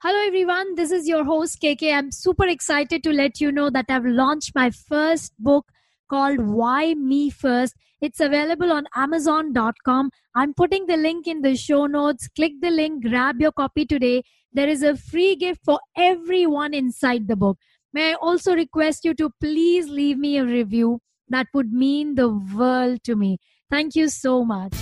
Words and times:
Hello, 0.00 0.16
everyone. 0.28 0.76
This 0.76 0.92
is 0.92 1.08
your 1.08 1.24
host, 1.24 1.60
KK. 1.60 1.92
I'm 1.92 2.12
super 2.12 2.46
excited 2.46 3.02
to 3.02 3.10
let 3.12 3.40
you 3.40 3.50
know 3.50 3.68
that 3.68 3.86
I've 3.88 4.04
launched 4.04 4.52
my 4.54 4.70
first 4.70 5.32
book 5.40 5.72
called 6.08 6.38
Why 6.38 6.94
Me 6.94 7.30
First. 7.30 7.74
It's 8.00 8.20
available 8.20 8.70
on 8.70 8.86
Amazon.com. 8.94 10.12
I'm 10.36 10.54
putting 10.54 10.86
the 10.86 10.96
link 10.96 11.26
in 11.26 11.42
the 11.42 11.56
show 11.56 11.86
notes. 11.86 12.28
Click 12.28 12.52
the 12.60 12.70
link, 12.70 13.06
grab 13.06 13.40
your 13.40 13.50
copy 13.50 13.84
today. 13.84 14.22
There 14.52 14.68
is 14.68 14.84
a 14.84 14.96
free 14.96 15.34
gift 15.34 15.64
for 15.64 15.80
everyone 15.96 16.74
inside 16.74 17.26
the 17.26 17.34
book. 17.34 17.58
May 17.92 18.12
I 18.12 18.14
also 18.22 18.54
request 18.54 19.04
you 19.04 19.14
to 19.14 19.30
please 19.40 19.88
leave 19.88 20.16
me 20.16 20.38
a 20.38 20.44
review? 20.44 21.00
That 21.28 21.48
would 21.52 21.72
mean 21.72 22.14
the 22.14 22.28
world 22.28 23.02
to 23.02 23.16
me. 23.16 23.38
Thank 23.68 23.96
you 23.96 24.10
so 24.10 24.44
much. 24.44 24.74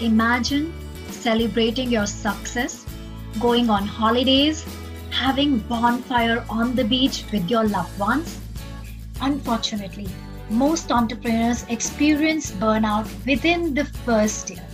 Imagine 0.00 0.72
celebrating 1.10 1.90
your 1.90 2.06
success 2.06 2.83
going 3.40 3.70
on 3.70 3.86
holidays, 3.86 4.64
having 5.10 5.58
bonfire 5.60 6.44
on 6.48 6.74
the 6.74 6.84
beach 6.84 7.24
with 7.32 7.50
your 7.50 7.64
loved 7.64 7.98
ones. 7.98 8.38
Unfortunately, 9.20 10.08
most 10.50 10.92
entrepreneurs 10.92 11.64
experience 11.68 12.50
burnout 12.50 13.08
within 13.26 13.74
the 13.74 13.84
first 13.84 14.50
year. 14.50 14.66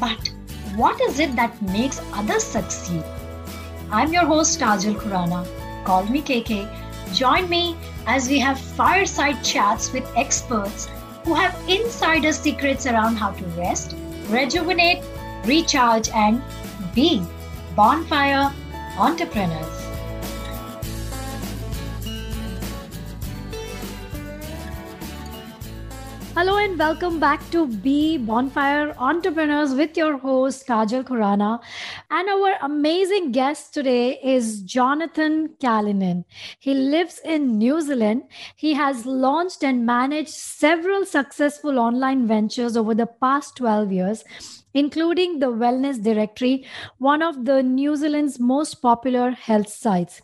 But 0.00 0.30
what 0.76 1.00
is 1.00 1.18
it 1.18 1.34
that 1.36 1.60
makes 1.62 2.00
others 2.12 2.44
succeed? 2.44 3.04
I'm 3.90 4.12
your 4.12 4.26
host 4.26 4.60
Kajal 4.60 4.94
Khurana. 4.94 5.46
Call 5.84 6.04
me 6.04 6.22
KK. 6.22 6.68
Join 7.14 7.48
me 7.48 7.76
as 8.06 8.28
we 8.28 8.38
have 8.38 8.58
fireside 8.58 9.42
chats 9.42 9.92
with 9.92 10.10
experts 10.16 10.88
who 11.24 11.34
have 11.34 11.56
insider 11.68 12.32
secrets 12.32 12.86
around 12.86 13.16
how 13.16 13.30
to 13.32 13.44
rest, 13.62 13.94
rejuvenate, 14.28 15.02
recharge, 15.44 16.08
and 16.10 16.42
be 16.94 17.22
Bonfire 17.78 18.52
Entrepreneurs. 18.98 19.76
Hello 26.34 26.56
and 26.56 26.76
welcome 26.76 27.20
back 27.20 27.48
to 27.52 27.68
Be 27.68 28.18
Bonfire 28.18 28.96
Entrepreneurs 28.98 29.74
with 29.74 29.96
your 29.96 30.18
host 30.18 30.66
Kajal 30.66 31.04
Khurana. 31.04 31.60
And 32.10 32.28
our 32.28 32.56
amazing 32.62 33.30
guest 33.30 33.72
today 33.74 34.18
is 34.24 34.62
Jonathan 34.62 35.50
Callinan. 35.60 36.24
He 36.58 36.74
lives 36.74 37.20
in 37.24 37.58
New 37.58 37.80
Zealand. 37.80 38.24
He 38.56 38.74
has 38.74 39.06
launched 39.06 39.62
and 39.62 39.86
managed 39.86 40.30
several 40.30 41.06
successful 41.06 41.78
online 41.78 42.26
ventures 42.26 42.76
over 42.76 42.92
the 42.92 43.06
past 43.06 43.54
12 43.54 43.92
years 43.92 44.24
including 44.74 45.38
the 45.38 45.46
Wellness 45.46 46.02
Directory, 46.02 46.66
one 46.98 47.22
of 47.22 47.44
the 47.44 47.62
New 47.62 47.96
Zealand's 47.96 48.38
most 48.38 48.76
popular 48.82 49.30
health 49.30 49.68
sites. 49.68 50.20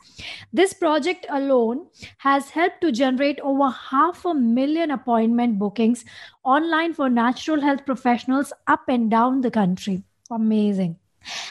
This 0.52 0.72
project 0.72 1.26
alone 1.28 1.86
has 2.18 2.50
helped 2.50 2.80
to 2.82 2.92
generate 2.92 3.40
over 3.40 3.70
half 3.70 4.24
a 4.24 4.34
million 4.34 4.90
appointment 4.90 5.58
bookings 5.58 6.04
online 6.44 6.92
for 6.92 7.08
natural 7.08 7.60
health 7.60 7.84
professionals 7.86 8.52
up 8.66 8.88
and 8.88 9.10
down 9.10 9.40
the 9.40 9.50
country. 9.50 10.02
Amazing. 10.30 10.96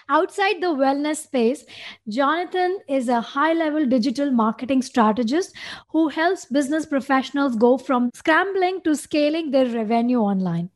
Outside 0.10 0.62
the 0.62 0.68
wellness 0.68 1.24
space, 1.24 1.66
Jonathan 2.10 2.80
is 2.88 3.10
a 3.10 3.22
high 3.22 3.54
level 3.54 3.86
digital 3.86 4.32
marketing 4.32 4.82
strategist 4.82 5.56
who 5.90 6.10
helps 6.10 6.46
business 6.46 6.86
professionals 6.86 7.56
go 7.56 7.78
from 7.78 8.10
scrambling 8.14 8.82
to 8.84 8.96
scaling 8.96 9.52
their 9.52 9.68
revenue 9.68 10.20
online. 10.20 10.70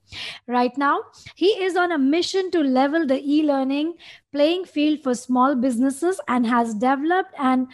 Right 0.47 0.77
now, 0.77 0.99
he 1.35 1.47
is 1.47 1.75
on 1.75 1.91
a 1.91 1.97
mission 1.97 2.51
to 2.51 2.59
level 2.61 3.05
the 3.05 3.21
e 3.21 3.43
learning 3.43 3.95
playing 4.31 4.65
field 4.65 5.01
for 5.03 5.13
small 5.13 5.55
businesses 5.55 6.19
and 6.27 6.47
has 6.47 6.73
developed 6.73 7.33
an 7.37 7.67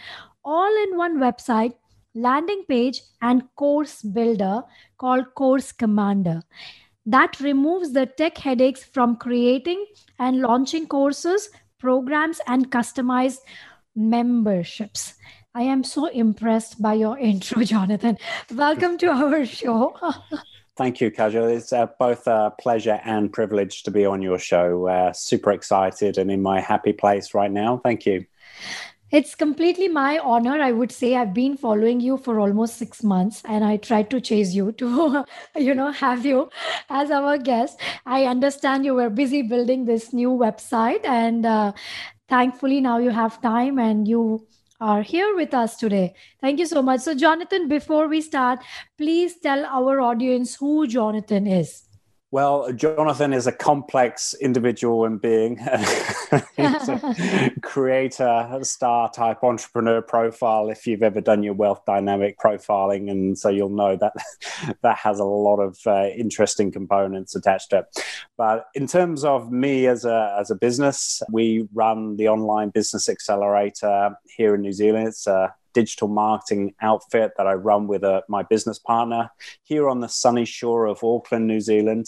all 0.44 0.84
in 0.84 0.98
one 0.98 1.20
website, 1.20 1.74
landing 2.16 2.64
page, 2.68 3.02
and 3.22 3.44
course 3.56 4.02
builder 4.02 4.64
called 4.98 5.34
Course 5.36 5.72
Commander 5.72 6.42
that 7.06 7.40
removes 7.40 7.94
the 7.94 8.06
tech 8.06 8.38
headaches 8.38 8.84
from 8.84 9.18
creating 9.18 9.86
and 10.20 10.42
launching 10.42 10.88
courses, 10.88 11.50
programs, 11.80 12.40
and 12.48 12.72
customized 12.72 13.40
memberships. 13.96 15.16
I 15.56 15.64
am 15.64 15.84
so 15.84 16.08
impressed 16.08 16.82
by 16.82 16.94
your 16.96 17.18
intro, 17.32 17.64
Jonathan. 17.64 18.18
Welcome 18.54 18.98
to 19.00 19.08
our 19.08 19.46
show. 19.46 19.96
Thank 20.76 21.02
you, 21.02 21.12
Kajal. 21.12 21.56
It's 21.56 21.72
uh, 21.72 21.86
both 22.00 22.26
a 22.26 22.52
pleasure 22.60 23.00
and 23.04 23.32
privilege 23.32 23.84
to 23.84 23.92
be 23.92 24.06
on 24.06 24.24
your 24.24 24.40
show. 24.40 24.88
Uh, 24.88 25.14
super 25.14 25.52
excited 25.52 26.18
and 26.18 26.32
in 26.32 26.42
my 26.42 26.60
happy 26.60 26.94
place 26.94 27.36
right 27.36 27.52
now. 27.52 27.78
Thank 27.84 28.08
you. 28.08 28.26
It's 29.14 29.36
completely 29.36 29.88
my 29.90 30.18
honor. 30.18 30.60
I 30.60 30.72
would 30.72 30.92
say 30.92 31.16
I've 31.16 31.36
been 31.36 31.56
following 31.56 32.00
you 32.00 32.18
for 32.18 32.40
almost 32.40 32.78
six 32.78 33.04
months 33.04 33.44
and 33.46 33.64
I 33.64 33.78
tried 33.78 34.10
to 34.10 34.20
chase 34.20 34.56
you 34.56 34.72
to, 34.72 35.24
you 35.56 35.76
know, 35.76 35.92
have 35.92 36.26
you 36.26 36.50
as 36.90 37.12
our 37.12 37.38
guest. 37.38 37.80
I 38.08 38.26
understand 38.26 38.86
you 38.86 38.96
were 38.96 39.12
busy 39.12 39.44
building 39.44 39.86
this 39.86 40.14
new 40.14 40.32
website 40.32 41.06
and 41.06 41.46
uh, 41.46 41.74
thankfully 42.28 42.82
now 42.82 42.98
you 42.98 43.12
have 43.12 43.40
time 43.40 43.78
and 43.78 44.08
you 44.08 44.48
are 44.82 45.04
here 45.04 45.36
with 45.36 45.54
us 45.54 45.78
today. 45.78 46.16
Thank 46.42 46.58
you 46.58 46.66
so 46.66 46.82
much. 46.82 47.02
So, 47.02 47.14
Jonathan, 47.14 47.68
before 47.68 48.08
we 48.08 48.20
start, 48.20 48.64
please 48.98 49.38
tell 49.38 49.64
our 49.66 50.02
audience 50.02 50.56
who 50.56 50.88
Jonathan 50.88 51.46
is. 51.46 51.84
Well, 52.34 52.74
Jonathan 52.74 53.32
is 53.32 53.46
a 53.46 53.52
complex 53.52 54.34
individual 54.34 55.06
and 55.06 55.22
being. 55.22 55.58
He's 56.58 56.90
a 56.90 57.54
creator, 57.74 58.60
star 58.62 59.10
type 59.10 59.44
entrepreneur 59.44 60.00
profile. 60.00 60.70
If 60.70 60.86
you've 60.86 61.02
ever 61.02 61.22
done 61.22 61.42
your 61.42 61.56
wealth 61.56 61.82
dynamic 61.88 62.38
profiling, 62.38 63.10
and 63.10 63.36
so 63.36 63.50
you'll 63.50 63.70
know 63.70 63.96
that 63.96 64.14
that 64.84 64.98
has 64.98 65.18
a 65.18 65.24
lot 65.24 65.58
of 65.58 65.80
uh, 65.88 66.10
interesting 66.16 66.72
components 66.72 67.36
attached 67.36 67.72
to 67.72 67.80
it. 67.80 67.86
But 68.38 68.68
in 68.76 68.86
terms 68.86 69.24
of 69.24 69.52
me 69.52 69.88
as 69.88 70.06
a 70.06 70.36
as 70.40 70.52
a 70.52 70.56
business, 70.56 71.24
we 71.32 71.68
run 71.74 72.16
the 72.18 72.28
online 72.28 72.70
business 72.70 73.10
accelerator 73.10 74.18
here 74.38 74.54
in 74.54 74.62
New 74.62 74.74
Zealand. 74.74 75.08
It's 75.08 75.26
a 75.26 75.56
digital 75.74 76.08
marketing 76.08 76.76
outfit 76.82 77.32
that 77.38 77.48
I 77.48 77.54
run 77.54 77.88
with 77.88 78.04
a, 78.04 78.18
uh, 78.18 78.22
my 78.30 78.44
business 78.44 78.78
partner 78.78 79.32
here 79.64 79.90
on 79.90 80.00
the 80.00 80.08
sunny 80.08 80.46
shore 80.46 80.86
of 80.86 81.04
Auckland, 81.04 81.48
New 81.48 81.60
Zealand. 81.60 82.06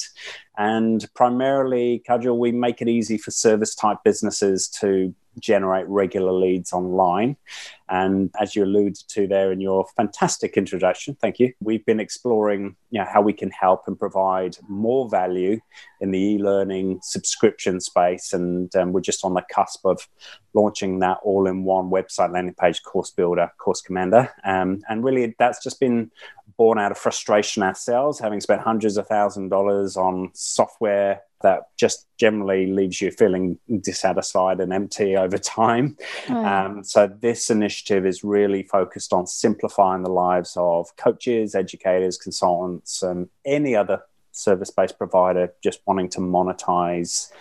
And 0.58 1.06
primarily, 1.14 2.04
Kajal, 2.08 2.38
we 2.38 2.52
make 2.52 2.82
it 2.82 2.88
easy 2.88 3.18
for 3.18 3.32
service 3.32 3.76
type 3.76 3.98
businesses 4.04 4.68
to 4.80 5.14
generate 5.40 5.88
regular 5.88 6.32
leads 6.32 6.72
online. 6.74 7.36
And 7.90 8.32
as 8.40 8.56
you 8.56 8.64
alluded 8.64 8.98
to 9.10 9.28
there 9.28 9.52
in 9.52 9.60
your 9.60 9.86
fantastic 9.96 10.58
introduction, 10.58 11.16
thank 11.16 11.40
you. 11.40 11.54
We've 11.60 11.86
been 11.86 12.00
exploring 12.00 12.76
you 12.90 13.02
know, 13.02 13.08
how 13.12 13.22
we 13.22 13.34
can 13.34 13.52
help 13.52 13.84
and 13.88 14.00
provide 14.00 14.58
more 14.68 15.10
value 15.10 15.60
in 16.02 16.12
the 16.12 16.20
e-learning 16.20 17.00
subscription 17.04 17.80
space. 17.80 18.34
And 18.34 18.74
um, 18.76 18.92
we're 18.94 19.02
just 19.02 19.26
on 19.26 19.34
the 19.34 19.44
cusp 19.54 19.86
of 19.86 20.08
launching 20.54 21.00
that 21.00 21.18
all-in-one 21.24 21.90
website 21.90 22.32
landing 22.32 22.56
page 22.56 22.82
course 22.84 23.12
builder, 23.12 23.52
course 23.58 23.82
commander. 23.82 24.32
Um, 24.44 24.82
and 24.90 25.04
really, 25.04 25.36
that's 25.38 25.62
just 25.64 25.80
been 25.80 26.12
born 26.58 26.80
out 26.80 26.92
of 26.92 26.98
frustration 26.98 27.64
ourselves, 27.64 28.20
having 28.20 28.40
spent 28.40 28.62
hundreds 28.62 28.98
of 28.98 29.08
thousand 29.08 29.50
dollars 29.50 29.98
on 29.98 30.32
software 30.34 31.22
that 31.42 31.68
just 31.78 32.08
generally 32.18 32.66
leaves 32.68 33.02
you 33.02 33.12
feeling 33.12 33.58
dissatisfied 33.82 34.60
and 34.60 34.74
empty 34.74 35.16
over 35.16 35.38
time. 35.38 35.98
Um, 36.30 36.84
so, 36.84 37.08
this 37.08 37.50
initiative 37.50 38.06
is 38.06 38.24
really 38.24 38.64
focused 38.64 39.14
on 39.14 39.28
simplifying 39.28 40.04
the 40.04 40.12
lives 40.12 40.56
of 40.58 40.96
coaches, 40.98 41.56
educators, 41.56 42.18
consultants, 42.18 43.04
and 43.04 43.30
any 43.46 43.76
other 43.76 44.02
service 44.32 44.70
based 44.70 44.98
provider 44.98 45.54
just 45.64 45.82
wanting 45.86 46.10
to 46.10 46.20
monetize 46.20 47.32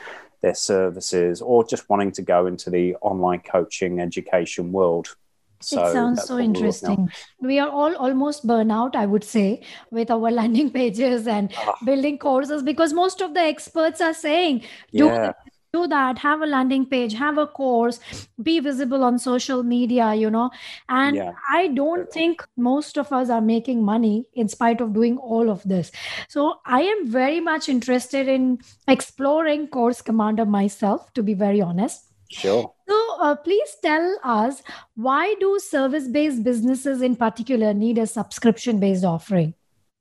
their 0.42 0.54
services 0.54 1.40
or 1.40 1.64
just 1.66 1.88
wanting 1.88 2.12
to 2.12 2.22
go 2.22 2.46
into 2.46 2.70
the 2.70 2.94
online 2.96 3.40
coaching 3.40 4.00
education 4.00 4.72
world. 4.72 5.16
So 5.64 5.84
it 5.84 5.92
sounds 5.92 6.24
so 6.24 6.38
interesting. 6.38 7.08
We 7.40 7.58
are 7.58 7.68
all 7.68 7.94
almost 7.96 8.46
burnout, 8.46 8.94
I 8.94 9.06
would 9.06 9.24
say, 9.24 9.62
with 9.90 10.10
our 10.10 10.30
landing 10.40 10.70
pages 10.70 11.26
and 11.26 11.52
ah. 11.56 11.74
building 11.84 12.18
courses 12.18 12.62
because 12.62 12.92
most 12.92 13.20
of 13.20 13.34
the 13.34 13.40
experts 13.40 14.00
are 14.00 14.14
saying, 14.14 14.62
do 14.92 15.06
yeah. 15.06 15.32
do 15.72 15.86
that, 15.88 16.18
have 16.18 16.42
a 16.42 16.46
landing 16.46 16.86
page, 16.86 17.14
have 17.14 17.38
a 17.38 17.46
course, 17.46 17.98
be 18.42 18.60
visible 18.60 19.02
on 19.02 19.18
social 19.18 19.62
media, 19.62 20.14
you 20.14 20.30
know. 20.30 20.50
And 20.88 21.16
yeah. 21.16 21.32
I 21.50 21.68
don't 21.68 22.10
think 22.12 22.46
most 22.56 22.96
of 22.96 23.12
us 23.12 23.30
are 23.30 23.40
making 23.40 23.82
money 23.82 24.26
in 24.34 24.48
spite 24.48 24.80
of 24.80 24.92
doing 24.92 25.18
all 25.18 25.50
of 25.50 25.62
this. 25.64 25.90
So 26.28 26.60
I 26.64 26.82
am 26.82 27.10
very 27.10 27.40
much 27.40 27.68
interested 27.68 28.28
in 28.28 28.58
exploring 28.86 29.68
Course 29.68 30.02
Commander 30.02 30.44
myself, 30.44 31.12
to 31.14 31.22
be 31.22 31.34
very 31.34 31.60
honest 31.60 32.13
Sure. 32.30 32.72
So, 32.88 33.16
uh, 33.20 33.36
please 33.36 33.76
tell 33.82 34.18
us 34.24 34.62
why 34.94 35.34
do 35.40 35.58
service 35.58 36.08
based 36.08 36.42
businesses 36.42 37.02
in 37.02 37.16
particular 37.16 37.72
need 37.72 37.98
a 37.98 38.06
subscription 38.06 38.80
based 38.80 39.04
offering? 39.04 39.54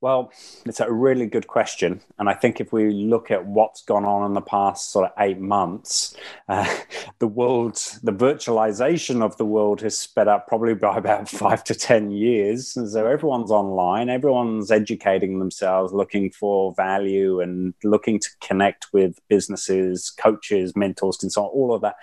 Well, 0.04 0.34
it's 0.66 0.82
a 0.82 0.92
really 0.92 1.28
good 1.28 1.48
question. 1.48 2.02
And 2.20 2.28
I 2.28 2.34
think 2.34 2.60
if 2.60 2.74
we 2.74 2.92
look 2.92 3.32
at 3.32 3.46
what's 3.46 3.84
gone 3.84 4.04
on 4.04 4.26
in 4.26 4.34
the 4.34 4.42
past 4.42 4.92
sort 4.92 5.06
of 5.06 5.14
eight 5.18 5.40
months, 5.40 6.14
uh, 6.50 6.68
the 7.20 7.28
world, 7.28 7.76
the 8.04 8.12
virtualization 8.12 9.22
of 9.22 9.38
the 9.38 9.46
world 9.46 9.80
has 9.80 9.98
sped 9.98 10.28
up 10.28 10.46
probably 10.46 10.74
by 10.74 10.98
about 11.04 11.30
five 11.30 11.64
to 11.64 11.74
10 11.74 12.12
years. 12.12 12.76
And 12.76 12.90
so 12.90 13.08
everyone's 13.08 13.50
online, 13.50 14.10
everyone's 14.10 14.72
educating 14.72 15.40
themselves, 15.40 15.94
looking 15.94 16.32
for 16.32 16.74
value 16.76 17.40
and 17.40 17.74
looking 17.86 18.20
to 18.20 18.30
connect 18.42 18.92
with 18.92 19.22
businesses, 19.30 20.10
coaches, 20.10 20.76
mentors, 20.76 21.16
consultants, 21.16 21.56
all 21.56 21.74
of 21.74 21.82
that 21.84 21.96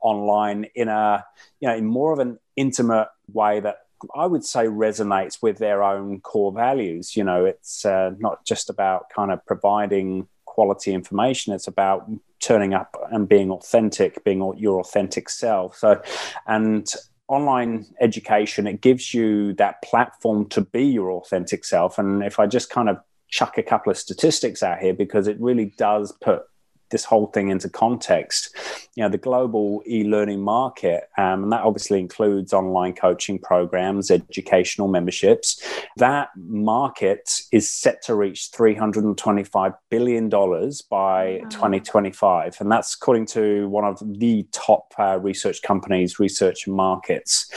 online 0.00 0.66
in 0.76 0.86
a, 0.86 1.24
you 1.58 1.66
know, 1.66 1.74
in 1.74 1.86
more 1.86 2.12
of 2.12 2.20
an 2.20 2.38
intimate 2.54 3.08
way 3.32 3.58
that 3.58 3.78
I 4.14 4.26
would 4.26 4.44
say 4.44 4.66
resonates 4.66 5.42
with 5.42 5.58
their 5.58 5.82
own 5.82 6.20
core 6.20 6.52
values. 6.52 7.16
You 7.16 7.24
know, 7.24 7.44
it's 7.44 7.84
uh, 7.84 8.12
not 8.18 8.44
just 8.44 8.70
about 8.70 9.10
kind 9.10 9.30
of 9.30 9.44
providing 9.46 10.28
quality 10.44 10.92
information, 10.92 11.52
it's 11.52 11.68
about 11.68 12.10
turning 12.40 12.74
up 12.74 12.96
and 13.12 13.28
being 13.28 13.50
authentic, 13.50 14.24
being 14.24 14.40
your 14.56 14.80
authentic 14.80 15.28
self. 15.28 15.76
So, 15.76 16.00
and 16.46 16.86
online 17.28 17.86
education, 18.00 18.66
it 18.66 18.80
gives 18.80 19.12
you 19.12 19.52
that 19.54 19.82
platform 19.82 20.48
to 20.48 20.62
be 20.62 20.84
your 20.84 21.10
authentic 21.12 21.64
self. 21.64 21.98
And 21.98 22.22
if 22.22 22.38
I 22.38 22.46
just 22.46 22.70
kind 22.70 22.88
of 22.88 22.98
chuck 23.28 23.58
a 23.58 23.62
couple 23.62 23.90
of 23.90 23.98
statistics 23.98 24.62
out 24.62 24.78
here, 24.78 24.94
because 24.94 25.28
it 25.28 25.40
really 25.40 25.66
does 25.76 26.12
put 26.12 26.42
this 26.90 27.04
whole 27.04 27.26
thing 27.26 27.48
into 27.48 27.68
context, 27.68 28.54
you 28.94 29.02
know, 29.02 29.08
the 29.08 29.18
global 29.18 29.82
e-learning 29.86 30.40
market, 30.40 31.08
um, 31.16 31.44
and 31.44 31.52
that 31.52 31.62
obviously 31.62 32.00
includes 32.00 32.52
online 32.52 32.94
coaching 32.94 33.38
programs, 33.38 34.10
educational 34.10 34.88
memberships. 34.88 35.62
That 35.96 36.28
market 36.36 37.30
is 37.52 37.70
set 37.70 38.02
to 38.02 38.14
reach 38.14 38.50
$325 38.52 39.74
billion 39.90 40.28
by 40.28 41.40
wow. 41.42 41.48
2025. 41.50 42.56
And 42.60 42.70
that's 42.70 42.94
according 42.94 43.26
to 43.26 43.68
one 43.68 43.84
of 43.84 44.00
the 44.18 44.46
top 44.52 44.92
uh, 44.98 45.18
research 45.20 45.62
companies, 45.62 46.18
Research 46.18 46.66
Markets. 46.66 47.50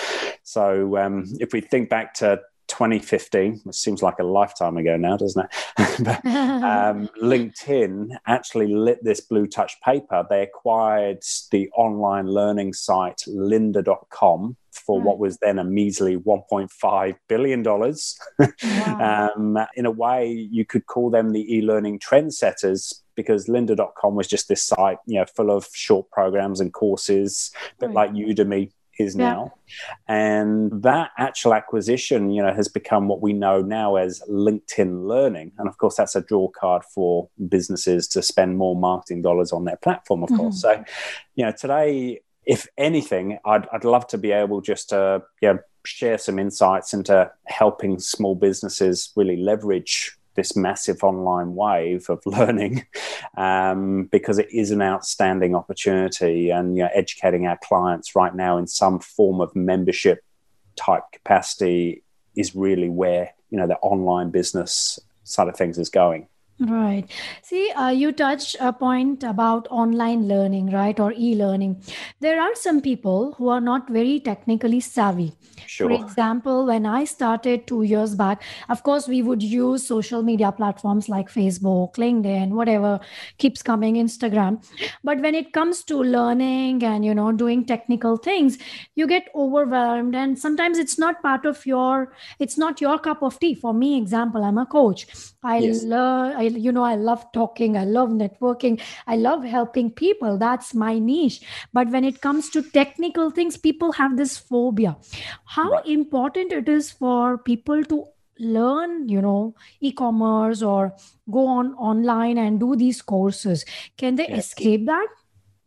So 0.43 0.97
um, 0.97 1.25
if 1.39 1.53
we 1.53 1.61
think 1.61 1.89
back 1.89 2.13
to 2.15 2.41
2015, 2.71 3.61
which 3.63 3.75
seems 3.75 4.01
like 4.01 4.19
a 4.19 4.23
lifetime 4.23 4.77
ago 4.77 4.95
now, 4.95 5.17
doesn't 5.17 5.45
it? 5.45 5.51
but, 6.03 6.25
um, 6.25 7.09
LinkedIn 7.21 8.15
actually 8.25 8.73
lit 8.73 9.03
this 9.03 9.19
blue 9.19 9.45
touch 9.45 9.79
paper. 9.81 10.25
They 10.29 10.41
acquired 10.43 11.23
the 11.51 11.69
online 11.75 12.27
learning 12.27 12.73
site 12.73 13.21
lynda.com 13.27 14.55
for 14.71 15.01
what 15.01 15.19
was 15.19 15.37
then 15.37 15.59
a 15.59 15.63
measly 15.65 16.17
$1.5 16.17 17.15
billion. 17.27 17.63
wow. 17.63 19.31
um, 19.35 19.57
in 19.75 19.85
a 19.85 19.91
way, 19.91 20.31
you 20.31 20.65
could 20.65 20.85
call 20.85 21.09
them 21.09 21.31
the 21.31 21.57
e 21.57 21.61
learning 21.61 21.99
trendsetters 21.99 23.01
because 23.15 23.47
lynda.com 23.47 24.15
was 24.15 24.27
just 24.27 24.47
this 24.47 24.63
site, 24.63 24.97
you 25.05 25.19
know, 25.19 25.25
full 25.35 25.51
of 25.51 25.67
short 25.73 26.09
programs 26.09 26.61
and 26.61 26.73
courses, 26.73 27.51
a 27.77 27.87
bit 27.87 27.93
right. 27.93 28.13
like 28.13 28.25
Udemy 28.25 28.71
is 29.01 29.15
yeah. 29.15 29.33
now. 29.33 29.53
And 30.07 30.83
that 30.83 31.11
actual 31.17 31.53
acquisition, 31.53 32.31
you 32.31 32.41
know, 32.41 32.53
has 32.53 32.67
become 32.67 33.07
what 33.07 33.21
we 33.21 33.33
know 33.33 33.61
now 33.61 33.95
as 33.95 34.21
LinkedIn 34.29 35.07
Learning. 35.07 35.51
And 35.57 35.67
of 35.67 35.77
course, 35.77 35.95
that's 35.95 36.15
a 36.15 36.21
draw 36.21 36.47
card 36.49 36.83
for 36.83 37.29
businesses 37.49 38.07
to 38.09 38.21
spend 38.21 38.57
more 38.57 38.75
marketing 38.75 39.21
dollars 39.21 39.51
on 39.51 39.65
their 39.65 39.77
platform, 39.77 40.23
of 40.23 40.29
mm-hmm. 40.29 40.37
course. 40.37 40.61
So, 40.61 40.83
you 41.35 41.45
know, 41.45 41.51
today, 41.51 42.21
if 42.45 42.67
anything, 42.77 43.37
I'd, 43.45 43.67
I'd 43.73 43.83
love 43.83 44.07
to 44.07 44.17
be 44.17 44.31
able 44.31 44.61
just 44.61 44.89
to, 44.89 45.23
you 45.41 45.53
know, 45.53 45.59
share 45.85 46.17
some 46.17 46.37
insights 46.37 46.93
into 46.93 47.31
helping 47.45 47.99
small 47.99 48.35
businesses 48.35 49.11
really 49.15 49.37
leverage 49.37 50.17
this 50.35 50.55
massive 50.55 51.03
online 51.03 51.55
wave 51.55 52.09
of 52.09 52.21
learning 52.25 52.85
um, 53.37 54.05
because 54.05 54.39
it 54.39 54.51
is 54.51 54.71
an 54.71 54.81
outstanding 54.81 55.55
opportunity. 55.55 56.49
And 56.49 56.77
you 56.77 56.83
know, 56.83 56.89
educating 56.93 57.47
our 57.47 57.59
clients 57.63 58.15
right 58.15 58.33
now 58.33 58.57
in 58.57 58.67
some 58.67 58.99
form 58.99 59.41
of 59.41 59.55
membership 59.55 60.23
type 60.75 61.03
capacity 61.11 62.03
is 62.35 62.55
really 62.55 62.89
where 62.89 63.33
you 63.49 63.57
know 63.57 63.67
the 63.67 63.77
online 63.77 64.29
business 64.29 64.99
side 65.23 65.47
of 65.47 65.55
things 65.55 65.77
is 65.77 65.89
going 65.89 66.27
Right. 66.63 67.09
See, 67.41 67.71
uh, 67.71 67.89
you 67.89 68.11
touched 68.11 68.55
a 68.59 68.71
point 68.71 69.23
about 69.23 69.67
online 69.71 70.27
learning, 70.27 70.69
right, 70.71 70.99
or 70.99 71.11
e 71.11 71.33
learning. 71.33 71.81
There 72.19 72.39
are 72.39 72.53
some 72.53 72.81
people 72.81 73.33
who 73.39 73.49
are 73.49 73.59
not 73.59 73.89
very 73.89 74.19
technically 74.19 74.79
savvy. 74.79 75.33
Sure. 75.65 75.89
For 75.89 76.05
example, 76.05 76.67
when 76.67 76.85
I 76.85 77.05
started 77.05 77.65
two 77.65 77.81
years 77.81 78.13
back, 78.13 78.43
of 78.69 78.83
course, 78.83 79.07
we 79.07 79.23
would 79.23 79.41
use 79.41 79.87
social 79.87 80.21
media 80.21 80.51
platforms 80.51 81.09
like 81.09 81.31
Facebook, 81.31 81.95
LinkedIn, 81.95 82.49
whatever 82.49 82.99
keeps 83.39 83.63
coming, 83.63 83.95
Instagram. 83.95 84.63
But 85.03 85.19
when 85.19 85.33
it 85.33 85.53
comes 85.53 85.83
to 85.85 85.97
learning 85.97 86.83
and, 86.83 87.03
you 87.03 87.15
know, 87.15 87.31
doing 87.31 87.65
technical 87.65 88.17
things, 88.17 88.59
you 88.93 89.07
get 89.07 89.29
overwhelmed. 89.33 90.15
And 90.15 90.37
sometimes 90.37 90.77
it's 90.77 90.99
not 90.99 91.23
part 91.23 91.45
of 91.45 91.65
your, 91.65 92.13
it's 92.37 92.57
not 92.57 92.81
your 92.81 92.99
cup 92.99 93.23
of 93.23 93.39
tea. 93.39 93.55
For 93.55 93.73
me, 93.73 93.97
example, 93.97 94.43
I'm 94.43 94.59
a 94.59 94.65
coach. 94.67 95.07
I 95.43 95.57
yes. 95.57 95.83
learn, 95.83 96.35
I 96.35 96.50
you 96.51 96.71
know 96.71 96.83
i 96.83 96.95
love 96.95 97.25
talking 97.33 97.77
i 97.77 97.83
love 97.83 98.09
networking 98.09 98.79
i 99.07 99.15
love 99.15 99.43
helping 99.43 99.89
people 99.89 100.37
that's 100.37 100.73
my 100.73 100.97
niche. 100.99 101.41
But 101.73 101.89
when 101.89 102.03
it 102.03 102.21
comes 102.21 102.49
to 102.51 102.61
technical 102.61 103.29
things 103.29 103.57
people 103.57 103.91
have 103.93 104.17
this 104.17 104.37
phobia. 104.37 104.97
How 105.45 105.69
right. 105.71 105.85
important 105.85 106.51
it 106.51 106.69
is 106.69 106.91
for 106.91 107.37
people 107.37 107.83
to 107.85 108.05
learn 108.39 109.07
you 109.07 109.21
know 109.21 109.55
e-commerce 109.79 110.61
or 110.63 110.93
go 111.29 111.45
on 111.47 111.73
online 111.75 112.37
and 112.37 112.59
do 112.59 112.75
these 112.75 113.01
courses? 113.01 113.65
Can 113.97 114.15
they 114.15 114.27
yes. 114.29 114.47
escape 114.47 114.85
that? 114.85 115.07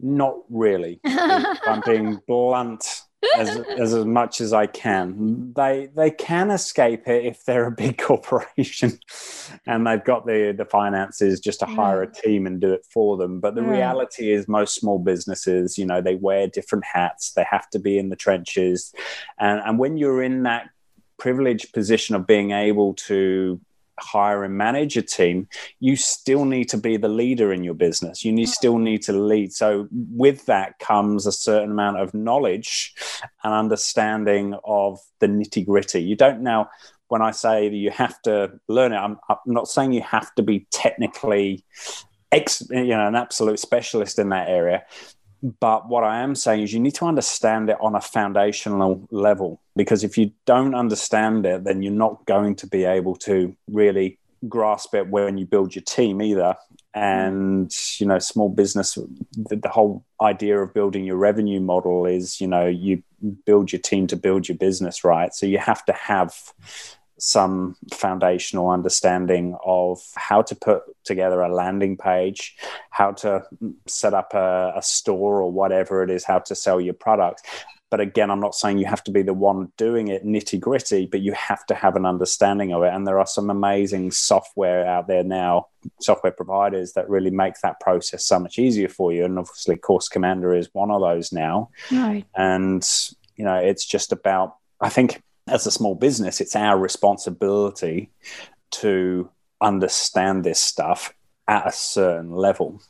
Not 0.01 0.35
really. 0.51 1.01
I'm 1.05 1.83
being 1.87 2.21
blunt 2.29 3.04
as, 3.37 3.59
as 3.79 3.95
much 4.05 4.41
as 4.41 4.53
I 4.53 4.67
can. 4.67 5.53
They 5.55 5.89
they 5.95 6.11
can 6.11 6.51
escape 6.51 7.09
it 7.09 7.25
if 7.25 7.45
they're 7.45 7.67
a 7.67 7.73
big 7.73 7.99
corporation 8.03 8.99
and 9.67 9.87
they've 9.87 10.05
got 10.05 10.27
the 10.27 10.55
the 10.57 10.65
finances 10.65 11.41
just 11.41 11.61
to 11.61 11.67
hire 11.67 12.03
a 12.03 12.07
mm. 12.07 12.21
team 12.21 12.47
and 12.47 12.61
do 12.61 12.73
it 12.73 12.87
for 12.91 13.17
them. 13.17 13.41
But 13.41 13.55
the 13.55 13.63
mm. 13.63 13.71
reality 13.71 14.33
is 14.33 14.49
most 14.49 14.75
small 14.75 14.99
businesses, 14.99 15.79
you 15.79 15.87
know, 15.87 16.01
they 16.01 16.15
wear 16.15 16.47
different 16.47 16.85
hats. 16.85 17.33
They 17.33 17.47
have 17.51 17.69
to 17.71 17.79
be 17.79 17.99
in 17.99 18.09
the 18.09 18.17
trenches. 18.17 18.93
And 19.39 19.61
and 19.65 19.79
when 19.79 19.97
you're 19.97 20.23
in 20.23 20.45
that 20.45 20.71
privileged 21.19 21.73
position 21.73 22.17
of 22.17 22.27
being 22.27 22.51
able 22.51 22.95
to 22.95 23.61
hire 24.01 24.45
and 24.45 24.57
manage 24.57 24.97
a 24.97 25.03
team, 25.03 25.49
you 25.81 25.97
still 25.97 26.45
need 26.45 26.69
to 26.71 26.77
be 26.77 26.97
the 26.97 27.09
leader 27.09 27.53
in 27.53 27.65
your 27.65 27.75
business. 27.75 28.25
You 28.25 28.33
need, 28.33 28.49
mm. 28.49 28.53
still 28.53 28.79
need 28.79 29.03
to 29.03 29.13
lead. 29.13 29.53
So, 29.53 29.89
with 29.91 30.47
that 30.47 30.79
comes 30.79 31.27
a 31.27 31.33
certain 31.33 31.73
amount 31.73 31.99
of 31.99 32.15
knowledge 32.15 32.95
and 33.43 33.53
understanding 33.53 34.57
of 34.65 34.99
the 35.21 35.27
nitty 35.27 35.67
gritty. 35.67 36.03
You 36.03 36.17
don't 36.17 36.41
now, 36.41 36.71
when 37.09 37.23
I 37.23 37.31
say 37.31 37.69
that 37.69 37.77
you 37.77 37.91
have 37.91 38.21
to 38.23 38.53
learn 38.69 38.93
it, 38.93 38.97
I'm, 38.97 39.19
I'm 39.29 39.39
not 39.47 39.69
saying 39.69 39.93
you 39.93 40.03
have 40.03 40.35
to 40.37 40.43
be 40.43 40.67
technically. 40.71 41.65
Ex, 42.33 42.67
you 42.69 42.87
know, 42.87 43.07
an 43.07 43.15
absolute 43.15 43.61
specialist 43.61 44.19
in 44.19 44.31
that 44.31 44.49
area, 44.49 44.83
but 45.61 45.89
what 45.89 46.03
I 46.03 46.23
am 46.23 46.35
saying 46.35 46.63
is 46.63 46.73
you 46.73 46.81
need 46.81 46.95
to 46.97 47.05
understand 47.05 47.71
it 47.71 47.77
on 47.81 47.95
a 47.95 48.01
foundational 48.01 49.07
level 49.13 49.61
because 49.77 50.05
if 50.05 50.17
you 50.17 50.31
don't 50.47 50.75
understand 50.75 51.47
it, 51.47 51.65
then 51.65 51.83
you're 51.83 51.93
not 51.93 52.25
going 52.27 52.55
to 52.57 52.67
be 52.67 52.85
able 52.85 53.17
to 53.17 53.57
really 53.69 54.19
grasp 54.49 54.95
it 54.95 55.09
when 55.09 55.39
you 55.39 55.47
build 55.47 55.75
your 55.75 55.85
team 55.85 56.23
either. 56.23 56.57
And, 56.95 57.73
you 57.99 58.07
know, 58.07 58.21
small 58.21 58.49
business, 58.49 58.95
the, 58.95 59.57
the 59.57 59.69
whole 59.69 60.05
idea 60.23 60.61
of 60.61 60.73
building 60.73 61.05
your 61.05 61.17
revenue 61.17 61.61
model 61.61 62.07
is, 62.07 62.41
you 62.41 62.47
know, 62.47 62.67
you 62.67 63.03
build 63.47 63.73
your 63.73 63.81
team 63.81 64.07
to 64.09 64.17
build 64.17 64.49
your 64.49 64.57
business, 64.57 65.03
right? 65.03 65.35
So 65.35 65.47
you 65.47 65.59
have 65.59 65.85
to 65.87 65.93
have 65.93 66.37
some 67.25 67.75
foundational 67.91 68.69
understanding 68.69 69.57
of 69.65 69.99
how 70.15 70.43
to 70.43 70.55
put 70.55 70.83
together 71.05 71.41
a 71.41 71.53
landing 71.53 71.97
page, 71.97 72.55
how 72.91 73.13
to 73.13 73.43
set 73.87 74.13
up 74.13 74.35
a, 74.35 74.75
a, 74.77 74.83
store 74.83 75.41
or 75.41 75.51
whatever 75.51 76.03
it 76.03 76.11
is, 76.11 76.23
how 76.23 76.39
to 76.39 76.55
sell 76.55 76.79
your 76.79 76.93
product. 76.93 77.41
But 77.91 78.01
again, 78.01 78.31
I'm 78.31 78.41
not 78.41 78.55
saying 78.55 78.77
you 78.77 78.85
have 78.85 79.05
to 79.05 79.11
be 79.11 79.23
the 79.23 79.33
one 79.33 79.73
doing 79.79 80.09
it 80.09 80.27
nitty 80.27 80.61
gritty, 80.61 81.07
but 81.07 81.23
you 81.23 81.33
have 81.33 81.65
to 81.67 81.75
have 81.75 81.97
an 81.97 82.05
understanding 82.05 82.75
of 82.75 82.83
it. 82.83 82.93
And 82.93 83.07
there 83.07 83.19
are 83.19 83.27
some 83.27 83.49
amazing 83.49 84.11
software 84.11 84.87
out 84.87 85.09
there 85.09 85.25
now, 85.25 85.69
software 86.03 86.33
providers 86.33 86.93
that 86.93 87.09
really 87.09 87.31
make 87.31 87.55
that 87.63 87.81
process 87.81 88.27
so 88.27 88.39
much 88.39 88.59
easier 88.59 88.89
for 88.89 89.15
you. 89.15 89.25
And 89.25 89.39
obviously, 89.39 89.77
Course 89.77 90.09
Commander 90.09 90.55
is 90.55 90.69
one 90.75 90.91
of 90.91 91.01
those 91.01 91.33
now. 91.33 91.71
Right. 91.91 92.27
And, 92.37 92.87
you 93.37 93.47
know, 93.47 93.57
it's 93.57 93.87
just 93.87 94.13
about, 94.13 94.57
I 94.79 94.91
think 94.91 95.23
as 95.47 95.67
a 95.67 95.71
small 95.71 95.95
business, 95.95 96.41
it's 96.41 96.57
our 96.57 96.79
responsibility 96.79 98.11
to 98.71 99.31
understand 99.61 100.45
this 100.45 100.59
stuff 100.59 101.15
at 101.47 101.67
a 101.67 101.73
certain 101.73 102.33
level. 102.33 102.81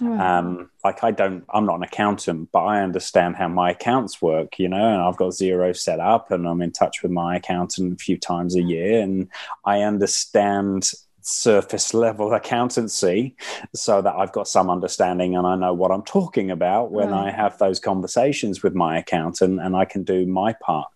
Right. 0.00 0.38
Um, 0.38 0.70
like 0.84 1.02
I 1.02 1.10
don't, 1.10 1.44
I'm 1.52 1.66
not 1.66 1.76
an 1.76 1.82
accountant, 1.82 2.50
but 2.52 2.64
I 2.64 2.82
understand 2.82 3.36
how 3.36 3.48
my 3.48 3.70
accounts 3.70 4.20
work, 4.20 4.58
you 4.58 4.68
know, 4.68 4.92
and 4.92 5.02
I've 5.02 5.16
got 5.16 5.30
Xero 5.30 5.76
set 5.76 5.98
up 5.98 6.30
and 6.30 6.46
I'm 6.46 6.62
in 6.62 6.72
touch 6.72 7.02
with 7.02 7.10
my 7.10 7.36
accountant 7.36 7.94
a 7.94 8.04
few 8.04 8.18
times 8.18 8.54
a 8.54 8.62
year 8.62 9.00
and 9.00 9.28
I 9.64 9.80
understand 9.80 10.90
surface 11.22 11.94
level 11.94 12.34
accountancy 12.34 13.36
so 13.74 14.02
that 14.02 14.14
I've 14.14 14.32
got 14.32 14.48
some 14.48 14.70
understanding 14.70 15.36
and 15.36 15.46
I 15.46 15.56
know 15.56 15.72
what 15.72 15.90
I'm 15.90 16.02
talking 16.02 16.50
about 16.50 16.92
when 16.92 17.10
right. 17.10 17.28
I 17.28 17.30
have 17.30 17.58
those 17.58 17.80
conversations 17.80 18.62
with 18.62 18.74
my 18.74 18.98
accountant 18.98 19.60
and 19.60 19.74
I 19.74 19.84
can 19.84 20.04
do 20.04 20.26
my 20.26 20.52
part. 20.54 20.88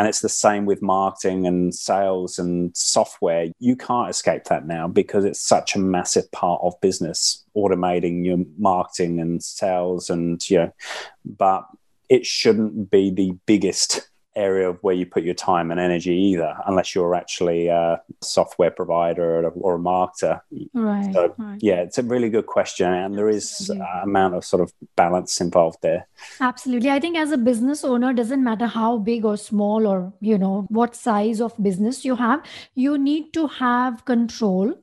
And 0.00 0.08
it's 0.08 0.20
the 0.20 0.30
same 0.30 0.64
with 0.64 0.80
marketing 0.80 1.46
and 1.46 1.74
sales 1.74 2.38
and 2.38 2.74
software. 2.74 3.48
You 3.58 3.76
can't 3.76 4.08
escape 4.08 4.44
that 4.44 4.66
now 4.66 4.88
because 4.88 5.26
it's 5.26 5.42
such 5.42 5.76
a 5.76 5.78
massive 5.78 6.32
part 6.32 6.62
of 6.62 6.80
business, 6.80 7.44
automating 7.54 8.24
your 8.24 8.38
marketing 8.56 9.20
and 9.20 9.42
sales 9.42 10.08
and, 10.08 10.40
you 10.48 10.56
know, 10.56 10.72
but 11.26 11.66
it 12.08 12.24
shouldn't 12.24 12.90
be 12.90 13.10
the 13.10 13.32
biggest 13.44 14.09
area 14.40 14.68
of 14.68 14.78
where 14.82 14.94
you 14.94 15.06
put 15.06 15.22
your 15.22 15.34
time 15.34 15.70
and 15.70 15.78
energy 15.78 16.14
either, 16.14 16.56
unless 16.66 16.94
you're 16.94 17.14
actually 17.14 17.68
a 17.68 18.00
software 18.20 18.70
provider 18.70 19.46
or 19.54 19.74
a, 19.74 19.78
marketer. 19.78 20.40
Right, 20.72 21.12
so, 21.12 21.34
right. 21.38 21.58
yeah, 21.60 21.82
it's 21.82 21.98
a 21.98 22.02
really 22.02 22.30
good 22.30 22.46
question, 22.46 22.92
and 22.92 23.16
there 23.16 23.28
is 23.28 23.70
an 23.70 23.82
amount 24.02 24.34
of 24.34 24.44
sort 24.44 24.62
of 24.62 24.72
balance 24.96 25.40
involved 25.40 25.78
there. 25.82 26.06
Absolutely, 26.40 26.90
I 26.90 27.00
think 27.00 27.16
as 27.16 27.32
a 27.32 27.38
business 27.38 27.84
owner, 27.84 28.12
doesn't 28.12 28.42
matter 28.42 28.66
how 28.66 28.98
big 28.98 29.24
or 29.24 29.36
small 29.36 29.86
or 29.86 30.12
you 30.20 30.38
know 30.38 30.66
what 30.68 30.96
size 30.96 31.40
of 31.40 31.54
business 31.62 32.04
you 32.04 32.16
have, 32.16 32.42
you 32.74 32.98
need 32.98 33.32
to 33.34 33.46
have 33.46 34.04
control 34.04 34.74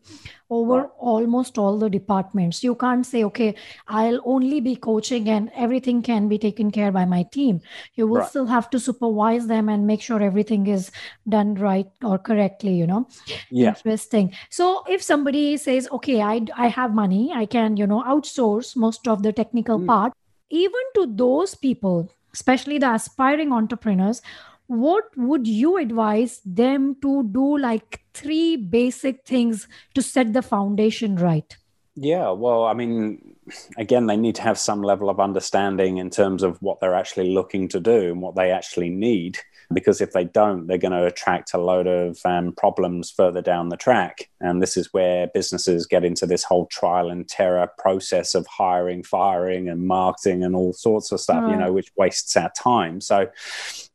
over 0.50 0.82
right. 0.82 0.90
almost 0.98 1.58
all 1.58 1.78
the 1.78 1.90
departments. 1.90 2.64
You 2.64 2.76
can't 2.76 3.06
say, 3.06 3.24
okay, 3.26 3.56
I'll 3.88 4.22
only 4.26 4.62
be 4.62 4.76
coaching 4.76 5.28
and 5.30 5.52
everything 5.56 6.02
can 6.02 6.28
be 6.28 6.38
taken 6.38 6.72
care 6.72 6.92
by 6.92 7.06
my 7.06 7.24
team. 7.24 7.62
You 7.96 8.08
will 8.08 8.22
right. 8.22 8.30
still 8.30 8.46
have 8.46 8.70
to 8.72 8.80
supervise 8.80 9.48
them 9.48 9.70
and 9.70 9.86
make 9.86 10.02
sure 10.02 10.22
everything 10.22 10.68
is 10.68 10.92
done 11.28 11.56
right 11.56 11.88
or 12.04 12.18
correctly, 12.18 12.74
you 12.74 12.88
know? 12.88 13.08
Yeah. 13.50 13.70
Interesting. 13.70 14.34
So 14.50 14.84
if 14.88 15.02
somebody 15.02 15.58
says, 15.58 15.88
okay, 15.92 16.22
I, 16.22 16.46
I 16.56 16.68
have 16.68 16.94
money, 16.94 17.32
I 17.34 17.46
can, 17.46 17.78
you 17.78 17.88
know, 17.88 18.04
outsource 18.04 18.76
most 18.76 19.08
of 19.08 19.24
the 19.24 19.34
technical 19.34 19.80
mm. 19.80 19.88
part, 19.88 20.14
even 20.50 20.82
to 20.96 21.08
those 21.08 21.56
people, 21.56 22.10
especially 22.34 22.78
the 22.78 22.94
aspiring 22.94 23.52
entrepreneurs 23.52 24.22
what 24.68 25.06
would 25.16 25.48
you 25.48 25.78
advise 25.78 26.42
them 26.46 26.96
to 27.02 27.24
do 27.24 27.58
like 27.58 28.02
three 28.14 28.56
basic 28.58 29.26
things 29.26 29.68
to 29.94 30.02
set 30.02 30.34
the 30.34 30.42
foundation 30.42 31.16
right 31.16 31.58
yeah 31.96 32.30
well 32.30 32.66
i 32.66 32.74
mean 32.74 33.36
again 33.78 34.08
they 34.08 34.18
need 34.18 34.36
to 34.36 34.42
have 34.42 34.58
some 34.58 34.82
level 34.82 35.10
of 35.10 35.20
understanding 35.20 35.98
in 35.98 36.10
terms 36.10 36.44
of 36.44 36.62
what 36.62 36.80
they're 36.80 36.96
actually 36.96 37.30
looking 37.30 37.68
to 37.68 37.80
do 37.80 38.12
and 38.12 38.22
what 38.22 38.36
they 38.36 38.52
actually 38.52 38.90
need 38.90 39.38
because 39.74 40.00
if 40.00 40.14
they 40.14 40.24
don't, 40.24 40.68
they're 40.68 40.78
going 40.78 40.94
to 40.94 41.06
attract 41.06 41.54
a 41.54 41.58
load 41.58 41.88
of 41.88 42.20
um, 42.26 42.54
problems 42.54 43.12
further 43.12 43.42
down 43.42 43.70
the 43.70 43.78
track. 43.78 44.30
And 44.40 44.62
this 44.62 44.78
is 44.78 44.94
where 44.94 45.28
businesses 45.28 45.86
get 45.86 46.06
into 46.06 46.26
this 46.26 46.44
whole 46.44 46.68
trial 46.68 47.10
and 47.10 47.28
terror 47.28 47.68
process 47.78 48.34
of 48.34 48.48
hiring, 48.48 49.04
firing, 49.04 49.68
and 49.68 49.86
marketing 49.86 50.44
and 50.44 50.56
all 50.56 50.74
sorts 50.74 51.12
of 51.12 51.20
stuff, 51.20 51.44
right. 51.44 51.52
you 51.52 51.58
know, 51.58 51.74
which 51.74 51.92
wastes 51.98 52.38
our 52.38 52.52
time. 52.52 53.02
So, 53.02 53.28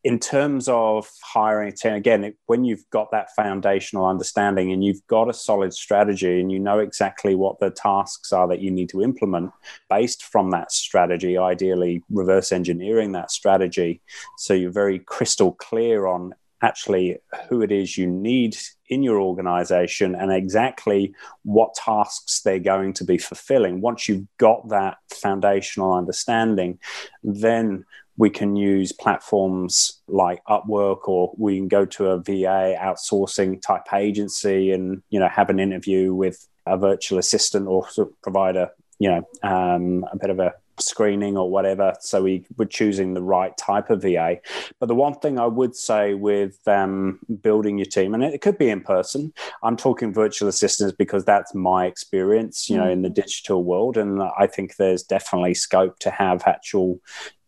in 0.04 0.18
terms 0.18 0.68
of 0.68 1.08
hiring, 1.22 1.72
again, 1.84 2.34
when 2.46 2.64
you've 2.64 2.88
got 2.90 3.12
that 3.12 3.34
foundational 3.36 4.04
understanding 4.06 4.72
and 4.72 4.84
you've 4.84 5.06
got 5.06 5.28
a 5.28 5.32
solid 5.32 5.72
strategy 5.72 6.40
and 6.40 6.50
you 6.50 6.58
know 6.58 6.80
exactly 6.80 7.36
what 7.36 7.60
the 7.60 7.70
tasks 7.70 8.32
are 8.32 8.48
that 8.48 8.60
you 8.60 8.70
need 8.70 8.88
to 8.88 9.02
implement 9.02 9.52
based 9.88 10.24
from 10.24 10.50
that 10.50 10.72
strategy, 10.72 11.38
ideally 11.38 12.02
reverse 12.10 12.50
engineering 12.50 13.12
that 13.12 13.30
strategy. 13.30 14.00
So 14.38 14.54
you're 14.54 14.72
very 14.72 14.98
crystal 14.98 15.52
clear 15.52 16.06
on 16.06 16.34
actually 16.62 17.18
who 17.48 17.60
it 17.62 17.70
is 17.72 17.98
you 17.98 18.06
need 18.06 18.56
in 18.88 19.02
your 19.02 19.20
organization 19.20 20.14
and 20.14 20.32
exactly 20.32 21.14
what 21.44 21.74
tasks 21.74 22.40
they're 22.42 22.58
going 22.58 22.92
to 22.92 23.04
be 23.04 23.18
fulfilling. 23.18 23.80
Once 23.80 24.08
you've 24.08 24.26
got 24.38 24.68
that 24.68 24.98
foundational 25.10 25.92
understanding, 25.92 26.78
then 27.22 27.84
we 28.16 28.30
can 28.30 28.56
use 28.56 28.92
platforms 28.92 30.00
like 30.06 30.44
Upwork 30.48 31.08
or 31.08 31.32
we 31.36 31.56
can 31.56 31.68
go 31.68 31.84
to 31.86 32.08
a 32.08 32.18
VA 32.18 32.76
outsourcing 32.78 33.60
type 33.62 33.92
agency 33.92 34.70
and 34.70 35.02
you 35.10 35.18
know 35.18 35.28
have 35.28 35.50
an 35.50 35.60
interview 35.60 36.14
with 36.14 36.46
a 36.66 36.76
virtual 36.76 37.18
assistant 37.18 37.66
or 37.66 37.86
provide 38.22 38.56
a 38.56 38.70
you 38.98 39.08
know 39.08 39.28
um, 39.42 40.04
a 40.12 40.16
bit 40.16 40.30
of 40.30 40.38
a 40.38 40.52
screening 40.78 41.36
or 41.36 41.50
whatever. 41.50 41.94
So 42.00 42.22
we 42.22 42.44
were 42.56 42.66
choosing 42.66 43.14
the 43.14 43.22
right 43.22 43.56
type 43.56 43.90
of 43.90 44.02
VA. 44.02 44.38
But 44.78 44.86
the 44.86 44.94
one 44.94 45.14
thing 45.14 45.38
I 45.38 45.46
would 45.46 45.76
say 45.76 46.14
with 46.14 46.58
um, 46.66 47.20
building 47.42 47.78
your 47.78 47.86
team, 47.86 48.14
and 48.14 48.22
it 48.22 48.40
could 48.40 48.58
be 48.58 48.68
in 48.68 48.80
person, 48.80 49.32
I'm 49.62 49.76
talking 49.76 50.12
virtual 50.12 50.48
assistants 50.48 50.94
because 50.96 51.24
that's 51.24 51.54
my 51.54 51.86
experience, 51.86 52.68
you 52.68 52.76
know, 52.76 52.84
mm. 52.84 52.92
in 52.92 53.02
the 53.02 53.10
digital 53.10 53.64
world. 53.64 53.96
And 53.96 54.22
I 54.22 54.46
think 54.46 54.76
there's 54.76 55.02
definitely 55.02 55.54
scope 55.54 55.98
to 56.00 56.10
have 56.10 56.42
actual, 56.46 57.00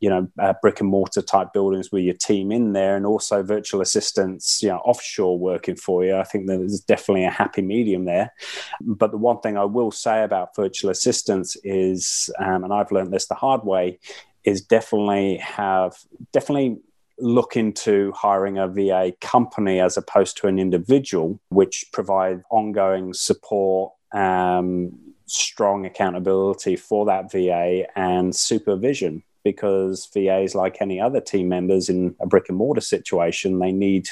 you 0.04 0.10
know, 0.10 0.28
uh, 0.38 0.52
brick 0.60 0.80
and 0.80 0.90
mortar 0.90 1.22
type 1.22 1.54
buildings 1.54 1.90
with 1.90 2.04
your 2.04 2.12
team 2.12 2.52
in 2.52 2.74
there 2.74 2.94
and 2.94 3.06
also 3.06 3.42
virtual 3.42 3.80
assistants, 3.80 4.62
you 4.62 4.68
know, 4.68 4.76
offshore 4.84 5.38
working 5.38 5.76
for 5.76 6.04
you. 6.04 6.14
I 6.14 6.24
think 6.24 6.46
there's 6.46 6.80
definitely 6.80 7.24
a 7.24 7.30
happy 7.30 7.62
medium 7.62 8.04
there. 8.04 8.34
But 8.82 9.12
the 9.12 9.16
one 9.16 9.40
thing 9.40 9.56
I 9.56 9.64
will 9.64 9.90
say 9.90 10.22
about 10.22 10.54
virtual 10.54 10.90
assistants 10.90 11.56
is, 11.64 12.28
um, 12.38 12.64
and 12.64 12.72
I've 12.74 12.92
learned 12.92 13.14
this 13.14 13.28
the 13.28 13.34
hard 13.34 13.64
way, 13.64 13.98
is 14.44 14.60
definitely 14.60 15.38
have 15.38 15.96
definitely 16.32 16.80
look 17.18 17.56
into 17.56 18.12
hiring 18.12 18.58
a 18.58 18.68
VA 18.68 19.14
company 19.22 19.80
as 19.80 19.96
opposed 19.96 20.36
to 20.36 20.48
an 20.48 20.58
individual, 20.58 21.40
which 21.48 21.86
provide 21.94 22.42
ongoing 22.50 23.14
support, 23.14 23.94
um, 24.12 24.92
strong 25.24 25.86
accountability 25.86 26.76
for 26.76 27.06
that 27.06 27.32
VA 27.32 27.86
and 27.96 28.36
supervision. 28.36 29.22
Because 29.44 30.08
VAs, 30.14 30.54
like 30.54 30.78
any 30.80 31.00
other 31.00 31.20
team 31.20 31.48
members 31.48 31.88
in 31.88 32.16
a 32.20 32.26
brick 32.26 32.48
and 32.48 32.56
mortar 32.56 32.80
situation, 32.80 33.58
they 33.58 33.72
need 33.72 34.08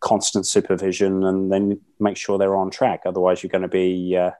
constant 0.00 0.46
supervision 0.46 1.24
and 1.24 1.50
then 1.50 1.80
make 1.98 2.16
sure 2.16 2.38
they're 2.38 2.56
on 2.56 2.70
track. 2.70 3.02
Otherwise, 3.06 3.42
you're 3.42 3.50
going 3.50 3.62
to 3.62 3.68
be, 3.68 4.16
uh, 4.16 4.30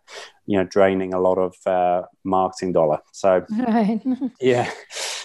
you 0.47 0.59
know, 0.59 0.65
draining 0.65 1.15
a 1.15 1.21
lot 1.21 1.39
of 1.39 1.55
uh, 1.67 2.07
marketing 2.25 2.73
dollar. 2.73 2.99
So, 3.13 3.45
right. 3.51 4.01
yeah. 4.41 4.71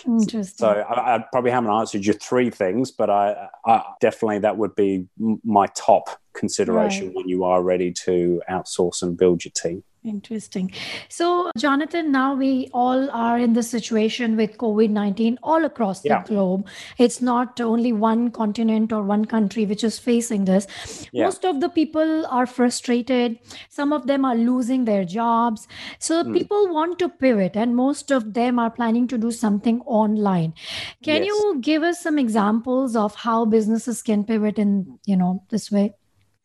Interesting. 0.05 0.55
So 0.57 0.67
I, 0.67 1.15
I, 1.15 1.25
probably 1.31 1.51
haven't 1.51 1.69
answered 1.71 2.05
you 2.05 2.13
three 2.13 2.49
things, 2.49 2.91
but 2.91 3.09
I, 3.09 3.49
I 3.65 3.83
definitely 3.99 4.39
that 4.39 4.57
would 4.57 4.75
be 4.75 5.07
my 5.43 5.67
top 5.75 6.09
consideration 6.33 7.07
right. 7.07 7.15
when 7.15 7.29
you 7.29 7.43
are 7.43 7.61
ready 7.61 7.91
to 8.05 8.41
outsource 8.49 9.03
and 9.03 9.17
build 9.17 9.45
your 9.45 9.51
team. 9.51 9.83
Interesting. 10.03 10.71
So, 11.09 11.51
Jonathan, 11.55 12.11
now 12.11 12.33
we 12.33 12.69
all 12.73 13.11
are 13.11 13.37
in 13.37 13.53
the 13.53 13.61
situation 13.61 14.35
with 14.35 14.57
COVID 14.57 14.89
19 14.89 15.37
all 15.43 15.63
across 15.63 16.03
yeah. 16.03 16.23
the 16.23 16.29
globe. 16.29 16.67
It's 16.97 17.21
not 17.21 17.61
only 17.61 17.93
one 17.93 18.31
continent 18.31 18.91
or 18.91 19.03
one 19.03 19.25
country 19.25 19.67
which 19.67 19.83
is 19.83 19.99
facing 19.99 20.45
this. 20.45 20.65
Yeah. 21.11 21.25
Most 21.25 21.45
of 21.45 21.61
the 21.61 21.69
people 21.69 22.25
are 22.25 22.47
frustrated. 22.47 23.37
Some 23.69 23.93
of 23.93 24.07
them 24.07 24.25
are 24.25 24.35
losing 24.35 24.85
their 24.85 25.05
jobs. 25.05 25.67
So, 25.99 26.23
mm. 26.23 26.33
people 26.33 26.73
want 26.73 26.97
to 26.97 27.07
pivot, 27.07 27.55
and 27.55 27.75
most 27.75 28.09
of 28.09 28.33
them 28.33 28.57
are 28.57 28.71
planning 28.71 29.07
to 29.09 29.19
do 29.19 29.29
something 29.29 29.81
online. 29.81 30.55
Can 31.03 31.23
yes. 31.23 31.27
you 31.27 31.59
give 31.61 31.83
us 31.83 32.01
some 32.01 32.17
examples 32.17 32.95
of 32.95 33.13
how 33.13 33.45
businesses 33.45 34.01
can 34.01 34.23
pivot 34.23 34.57
in, 34.57 34.97
you 35.05 35.15
know, 35.15 35.43
this 35.49 35.71
way? 35.71 35.93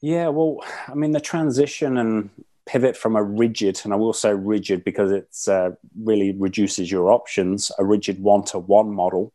Yeah, 0.03 0.29
well, 0.29 0.63
I 0.89 0.95
mean, 0.95 1.13
the 1.13 1.21
transition 1.21 1.97
and 1.97 2.29
pivot 2.67 2.97
from 2.97 3.17
a 3.17 3.23
rigid, 3.23 3.81
and 3.85 3.93
I 3.93 3.97
will 3.97 4.13
say 4.13 4.35
rigid 4.35 4.85
because 4.85 5.13
it's 5.13 5.49
uh, 5.49 5.71
really 6.03 6.33
reduces 6.33 6.91
your 6.91 7.11
options, 7.11 7.71
a 7.79 7.85
rigid 7.85 8.21
one 8.21 8.45
to 8.47 8.59
one 8.59 8.93
model 8.93 9.33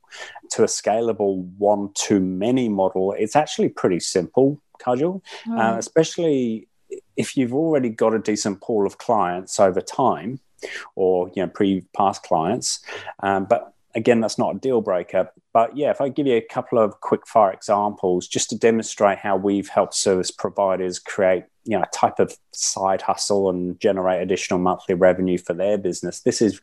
to 0.51 0.63
a 0.63 0.67
scalable 0.67 1.45
one 1.57 1.91
to 1.93 2.19
many 2.19 2.69
model. 2.69 3.13
It's 3.17 3.35
actually 3.35 3.69
pretty 3.69 4.01
simple, 4.01 4.61
Kajal, 4.79 5.21
mm. 5.47 5.59
uh, 5.59 5.77
especially 5.77 6.67
if 7.15 7.38
you've 7.38 7.53
already 7.53 7.89
got 7.89 8.13
a 8.13 8.19
decent 8.19 8.61
pool 8.61 8.85
of 8.85 8.97
clients 8.97 9.59
over 9.59 9.81
time 9.81 10.39
or 10.95 11.31
you 11.35 11.41
know 11.41 11.47
pre 11.47 11.81
past 11.95 12.23
clients 12.23 12.81
um, 13.23 13.45
but 13.45 13.73
again 13.95 14.21
that's 14.21 14.38
not 14.38 14.55
a 14.55 14.59
deal 14.59 14.81
breaker 14.81 15.31
but 15.53 15.75
yeah 15.75 15.89
if 15.89 16.00
i 16.00 16.07
give 16.07 16.27
you 16.27 16.35
a 16.35 16.41
couple 16.41 16.77
of 16.77 17.00
quick 17.01 17.25
fire 17.27 17.51
examples 17.51 18.27
just 18.27 18.50
to 18.50 18.57
demonstrate 18.57 19.17
how 19.17 19.35
we've 19.35 19.69
helped 19.69 19.93
service 19.93 20.31
providers 20.31 21.00
create 21.00 21.45
you 21.63 21.77
know, 21.77 21.85
type 21.93 22.19
of 22.19 22.35
side 22.53 23.01
hustle 23.01 23.49
and 23.49 23.79
generate 23.79 24.21
additional 24.21 24.59
monthly 24.59 24.95
revenue 24.95 25.37
for 25.37 25.53
their 25.53 25.77
business. 25.77 26.21
This 26.21 26.41
is 26.41 26.61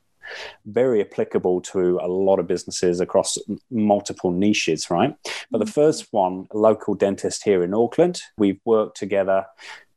very 0.66 1.00
applicable 1.00 1.60
to 1.60 1.98
a 2.02 2.08
lot 2.08 2.38
of 2.38 2.46
businesses 2.46 3.00
across 3.00 3.38
multiple 3.70 4.30
niches, 4.30 4.90
right? 4.90 5.14
But 5.50 5.58
the 5.58 5.64
mm-hmm. 5.64 5.72
first 5.72 6.08
one, 6.10 6.46
a 6.50 6.58
local 6.58 6.94
dentist 6.94 7.44
here 7.44 7.62
in 7.62 7.74
Auckland, 7.74 8.20
we've 8.36 8.60
worked 8.64 8.96
together 8.96 9.46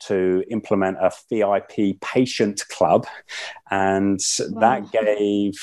to 0.07 0.43
implement 0.49 0.97
a 0.97 1.11
VIP 1.29 1.99
patient 2.01 2.63
club, 2.69 3.05
and 3.69 4.19
wow. 4.49 4.59
that 4.59 4.91
gave 4.91 5.53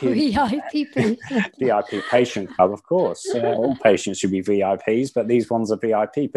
VIP 0.00 0.92
patient. 0.94 1.18
VIP 1.58 2.04
patient 2.10 2.54
club, 2.54 2.72
of 2.72 2.82
course. 2.84 3.26
Uh, 3.42 3.54
all 3.54 3.74
patients 3.76 4.18
should 4.18 4.30
be 4.30 4.42
VIPs, 4.42 5.10
but 5.12 5.26
these 5.26 5.50
ones 5.50 5.72
are 5.72 5.76
VIP. 5.76 6.30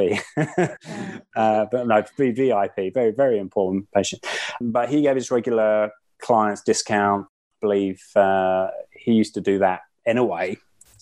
uh, 1.35 1.65
but 1.71 1.87
no, 1.87 2.03
VIP, 2.17 2.93
very 2.93 3.11
very 3.11 3.37
important 3.37 3.87
patient. 3.93 4.25
But 4.59 4.89
he 4.89 5.01
gave 5.01 5.15
his 5.15 5.29
regular 5.29 5.91
clients 6.19 6.61
discount. 6.63 7.27
Believe 7.65 8.01
uh, 8.15 8.67
he 9.03 9.11
used 9.21 9.33
to 9.37 9.41
do 9.41 9.55
that 9.65 9.79
anyway 10.05 10.47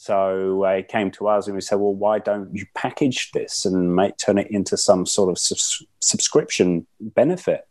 so 0.03 0.65
uh, 0.65 0.75
he 0.75 0.83
came 0.83 1.11
to 1.11 1.29
us 1.29 1.47
and 1.47 1.55
we 1.55 1.61
said, 1.61 1.75
well, 1.75 1.93
why 1.93 2.19
don't 2.19 2.53
you 2.53 2.65
package 2.75 3.31
this 3.31 3.63
and 3.63 3.95
make 3.95 4.17
turn 4.17 4.37
it 4.37 4.51
into 4.51 4.75
some 4.75 5.05
sort 5.05 5.29
of 5.29 5.39
su- 5.39 5.85
subscription 5.99 6.85
benefit? 6.99 7.65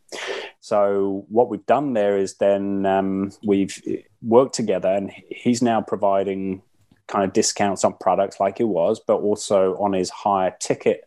So 0.59 1.27
what 1.29 1.49
we've 1.49 1.65
done 1.67 1.93
there 1.93 2.17
is 2.17 2.37
then 2.37 2.87
um, 2.87 3.33
we've 3.45 3.79
worked 4.23 4.55
together, 4.55 4.89
and 4.89 5.11
he's 5.29 5.61
now 5.61 5.81
providing 5.81 6.63
kind 7.07 7.25
of 7.25 7.33
discounts 7.33 7.83
on 7.83 7.93
products 7.99 8.39
like 8.39 8.59
it 8.59 8.65
was, 8.65 8.99
but 8.99 9.17
also 9.17 9.75
on 9.75 9.93
his 9.93 10.09
higher 10.09 10.55
ticket, 10.59 11.05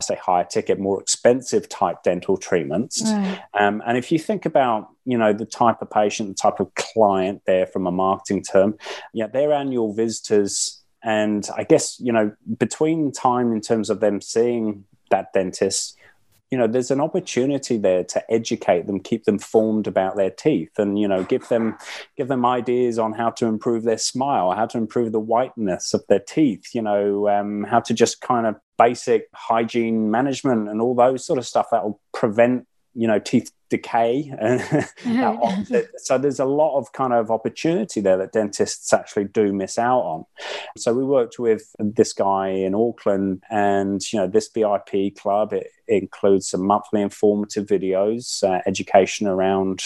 say 0.00 0.16
higher 0.16 0.44
ticket, 0.44 0.78
more 0.78 1.00
expensive 1.00 1.68
type 1.68 2.02
dental 2.02 2.36
treatments. 2.36 3.02
Right. 3.04 3.40
Um, 3.58 3.82
and 3.86 3.98
if 3.98 4.10
you 4.10 4.18
think 4.18 4.46
about, 4.46 4.88
you 5.04 5.18
know, 5.18 5.32
the 5.32 5.44
type 5.44 5.82
of 5.82 5.90
patient, 5.90 6.30
the 6.30 6.34
type 6.34 6.60
of 6.60 6.74
client 6.74 7.42
there 7.46 7.66
from 7.66 7.86
a 7.86 7.92
marketing 7.92 8.42
term, 8.42 8.76
yeah, 9.12 9.26
they're 9.26 9.52
annual 9.52 9.92
visitors. 9.92 10.82
And 11.02 11.46
I 11.54 11.64
guess, 11.64 12.00
you 12.00 12.12
know, 12.12 12.32
between 12.58 13.12
time 13.12 13.52
in 13.52 13.60
terms 13.60 13.90
of 13.90 14.00
them 14.00 14.22
seeing 14.22 14.84
that 15.10 15.32
dentist, 15.34 15.98
you 16.54 16.58
know 16.58 16.68
there's 16.68 16.92
an 16.92 17.00
opportunity 17.00 17.76
there 17.76 18.04
to 18.04 18.22
educate 18.32 18.86
them 18.86 19.00
keep 19.00 19.24
them 19.24 19.40
formed 19.40 19.88
about 19.88 20.14
their 20.14 20.30
teeth 20.30 20.70
and 20.78 21.00
you 21.00 21.08
know 21.08 21.24
give 21.24 21.48
them 21.48 21.76
give 22.16 22.28
them 22.28 22.46
ideas 22.46 22.96
on 22.96 23.12
how 23.12 23.28
to 23.28 23.46
improve 23.46 23.82
their 23.82 23.98
smile 23.98 24.52
how 24.52 24.64
to 24.64 24.78
improve 24.78 25.10
the 25.10 25.18
whiteness 25.18 25.92
of 25.92 26.04
their 26.08 26.20
teeth 26.20 26.72
you 26.72 26.80
know 26.80 27.28
um, 27.28 27.64
how 27.64 27.80
to 27.80 27.92
just 27.92 28.20
kind 28.20 28.46
of 28.46 28.54
basic 28.78 29.26
hygiene 29.34 30.12
management 30.12 30.68
and 30.68 30.80
all 30.80 30.94
those 30.94 31.26
sort 31.26 31.40
of 31.40 31.44
stuff 31.44 31.66
that 31.72 31.82
will 31.82 32.00
prevent 32.12 32.68
you 32.94 33.06
know 33.06 33.18
teeth 33.18 33.50
decay 33.70 34.32
so 35.96 36.18
there's 36.18 36.38
a 36.38 36.44
lot 36.44 36.78
of 36.78 36.92
kind 36.92 37.12
of 37.12 37.30
opportunity 37.30 38.00
there 38.00 38.16
that 38.16 38.32
dentists 38.32 38.92
actually 38.92 39.24
do 39.24 39.52
miss 39.52 39.78
out 39.78 40.00
on. 40.00 40.24
So 40.76 40.92
we 40.94 41.04
worked 41.04 41.38
with 41.38 41.74
this 41.78 42.12
guy 42.12 42.48
in 42.48 42.74
auckland 42.74 43.42
and 43.50 44.00
you 44.12 44.18
know 44.18 44.26
this 44.26 44.48
vip 44.48 45.16
club 45.16 45.52
it, 45.52 45.68
it 45.88 46.02
includes 46.02 46.48
some 46.48 46.66
monthly 46.66 47.02
informative 47.02 47.66
videos 47.66 48.42
uh, 48.42 48.60
education 48.66 49.26
around 49.26 49.82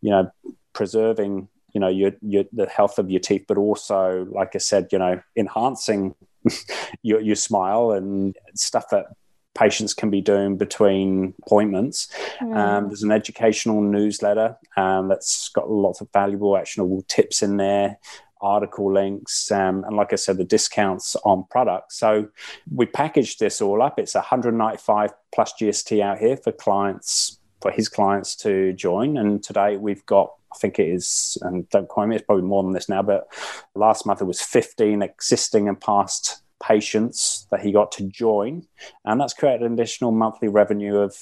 you 0.00 0.10
know 0.10 0.30
preserving 0.72 1.48
you 1.72 1.80
know 1.80 1.88
your, 1.88 2.12
your 2.22 2.44
the 2.52 2.66
health 2.66 2.98
of 2.98 3.10
your 3.10 3.20
teeth 3.20 3.44
but 3.46 3.58
also 3.58 4.26
like 4.30 4.54
i 4.54 4.58
said 4.58 4.88
you 4.92 4.98
know 4.98 5.20
enhancing 5.36 6.14
your, 7.02 7.20
your 7.20 7.36
smile 7.36 7.92
and 7.92 8.36
stuff 8.54 8.86
that 8.90 9.06
patients 9.54 9.94
can 9.94 10.10
be 10.10 10.20
doing 10.20 10.56
between 10.56 11.34
appointments. 11.44 12.08
Mm. 12.40 12.56
Um, 12.56 12.86
there's 12.88 13.02
an 13.02 13.12
educational 13.12 13.80
newsletter 13.80 14.56
um, 14.76 15.08
that's 15.08 15.48
got 15.50 15.70
lots 15.70 16.00
of 16.00 16.08
valuable, 16.12 16.56
actionable 16.56 17.02
tips 17.08 17.42
in 17.42 17.56
there. 17.56 17.98
Article 18.42 18.90
links, 18.90 19.52
um, 19.52 19.84
and 19.84 19.96
like 19.96 20.14
I 20.14 20.16
said, 20.16 20.38
the 20.38 20.44
discounts 20.44 21.14
on 21.26 21.44
products. 21.50 21.98
So 21.98 22.28
we 22.74 22.86
packaged 22.86 23.38
this 23.38 23.60
all 23.60 23.82
up. 23.82 23.98
It's 23.98 24.14
195 24.14 25.10
plus 25.30 25.52
GST 25.60 26.00
out 26.00 26.18
here 26.18 26.38
for 26.38 26.50
clients, 26.50 27.38
for 27.60 27.70
his 27.70 27.90
clients 27.90 28.34
to 28.36 28.72
join. 28.72 29.18
And 29.18 29.42
today 29.42 29.76
we've 29.76 30.06
got 30.06 30.32
I 30.52 30.56
think 30.56 30.78
it 30.78 30.88
is, 30.88 31.38
and 31.42 31.68
don't 31.68 31.88
quote 31.88 32.08
me, 32.08 32.16
it's 32.16 32.24
probably 32.24 32.44
more 32.44 32.62
than 32.62 32.72
this 32.72 32.88
now, 32.88 33.02
but 33.02 33.28
last 33.74 34.04
month 34.04 34.20
it 34.20 34.24
was 34.24 34.40
15 34.40 35.02
existing 35.02 35.68
and 35.68 35.80
past 35.80 36.42
patients 36.62 37.46
that 37.50 37.60
he 37.60 37.72
got 37.72 37.92
to 37.92 38.04
join, 38.04 38.66
and 39.04 39.20
that's 39.20 39.34
created 39.34 39.62
an 39.62 39.72
additional 39.72 40.12
monthly 40.12 40.48
revenue 40.48 40.98
of 40.98 41.16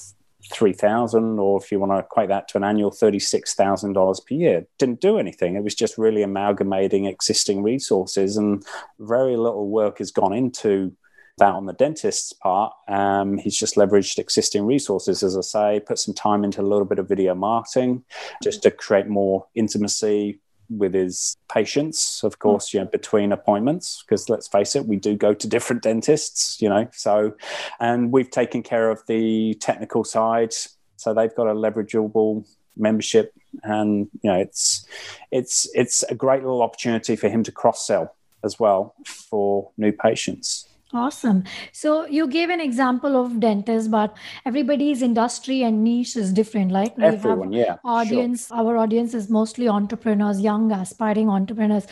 three 0.52 0.72
thousand, 0.72 1.38
or 1.38 1.60
if 1.60 1.70
you 1.72 1.80
want 1.80 1.92
to 1.92 1.98
equate 1.98 2.28
that 2.28 2.48
to 2.48 2.56
an 2.56 2.64
annual 2.64 2.90
thirty-six 2.90 3.54
thousand 3.54 3.92
dollars 3.92 4.20
per 4.20 4.34
year. 4.34 4.66
Didn't 4.78 5.00
do 5.00 5.18
anything. 5.18 5.56
It 5.56 5.64
was 5.64 5.74
just 5.74 5.98
really 5.98 6.22
amalgamating 6.22 7.06
existing 7.06 7.62
resources, 7.62 8.36
and 8.36 8.64
very 8.98 9.36
little 9.36 9.68
work 9.68 9.98
has 9.98 10.10
gone 10.10 10.32
into 10.32 10.92
that 11.38 11.54
on 11.54 11.66
the 11.66 11.72
dentist's 11.72 12.32
part. 12.32 12.72
Um, 12.88 13.38
he's 13.38 13.56
just 13.56 13.76
leveraged 13.76 14.18
existing 14.18 14.66
resources, 14.66 15.22
as 15.22 15.36
I 15.36 15.42
say, 15.42 15.80
put 15.80 15.98
some 15.98 16.14
time 16.14 16.42
into 16.42 16.60
a 16.60 16.66
little 16.66 16.84
bit 16.84 16.98
of 16.98 17.08
video 17.08 17.34
marketing 17.34 18.02
just 18.42 18.62
to 18.64 18.72
create 18.72 19.06
more 19.06 19.46
intimacy, 19.54 20.40
with 20.70 20.94
his 20.94 21.36
patients, 21.52 22.22
of 22.22 22.34
hmm. 22.34 22.38
course, 22.38 22.72
you 22.72 22.80
know, 22.80 22.86
between 22.86 23.32
appointments, 23.32 24.02
because 24.02 24.28
let's 24.28 24.48
face 24.48 24.76
it, 24.76 24.86
we 24.86 24.96
do 24.96 25.16
go 25.16 25.34
to 25.34 25.48
different 25.48 25.82
dentists, 25.82 26.60
you 26.60 26.68
know. 26.68 26.88
So, 26.92 27.34
and 27.80 28.12
we've 28.12 28.30
taken 28.30 28.62
care 28.62 28.90
of 28.90 29.02
the 29.06 29.54
technical 29.60 30.04
side. 30.04 30.52
So 30.96 31.14
they've 31.14 31.34
got 31.34 31.46
a 31.46 31.54
leverageable 31.54 32.46
membership, 32.76 33.32
and 33.62 34.08
you 34.22 34.30
know, 34.30 34.38
it's 34.38 34.86
it's 35.30 35.68
it's 35.74 36.02
a 36.04 36.14
great 36.14 36.42
little 36.42 36.62
opportunity 36.62 37.16
for 37.16 37.28
him 37.28 37.42
to 37.44 37.52
cross 37.52 37.86
sell 37.86 38.14
as 38.44 38.58
well 38.58 38.94
for 39.04 39.70
new 39.76 39.92
patients. 39.92 40.67
Awesome. 40.94 41.44
So 41.72 42.06
you 42.06 42.26
gave 42.26 42.48
an 42.48 42.60
example 42.60 43.14
of 43.22 43.40
dentists, 43.40 43.88
but 43.88 44.16
everybody's 44.46 45.02
industry 45.02 45.62
and 45.62 45.84
niche 45.84 46.16
is 46.16 46.32
different. 46.32 46.70
Like 46.70 46.96
we 46.96 47.04
Everyone, 47.04 47.52
have 47.52 47.60
yeah, 47.60 47.76
audience, 47.84 48.46
sure. 48.48 48.56
our 48.56 48.78
audience 48.78 49.12
is 49.12 49.28
mostly 49.28 49.68
entrepreneurs, 49.68 50.40
young 50.40 50.72
aspiring 50.72 51.28
entrepreneurs. 51.28 51.86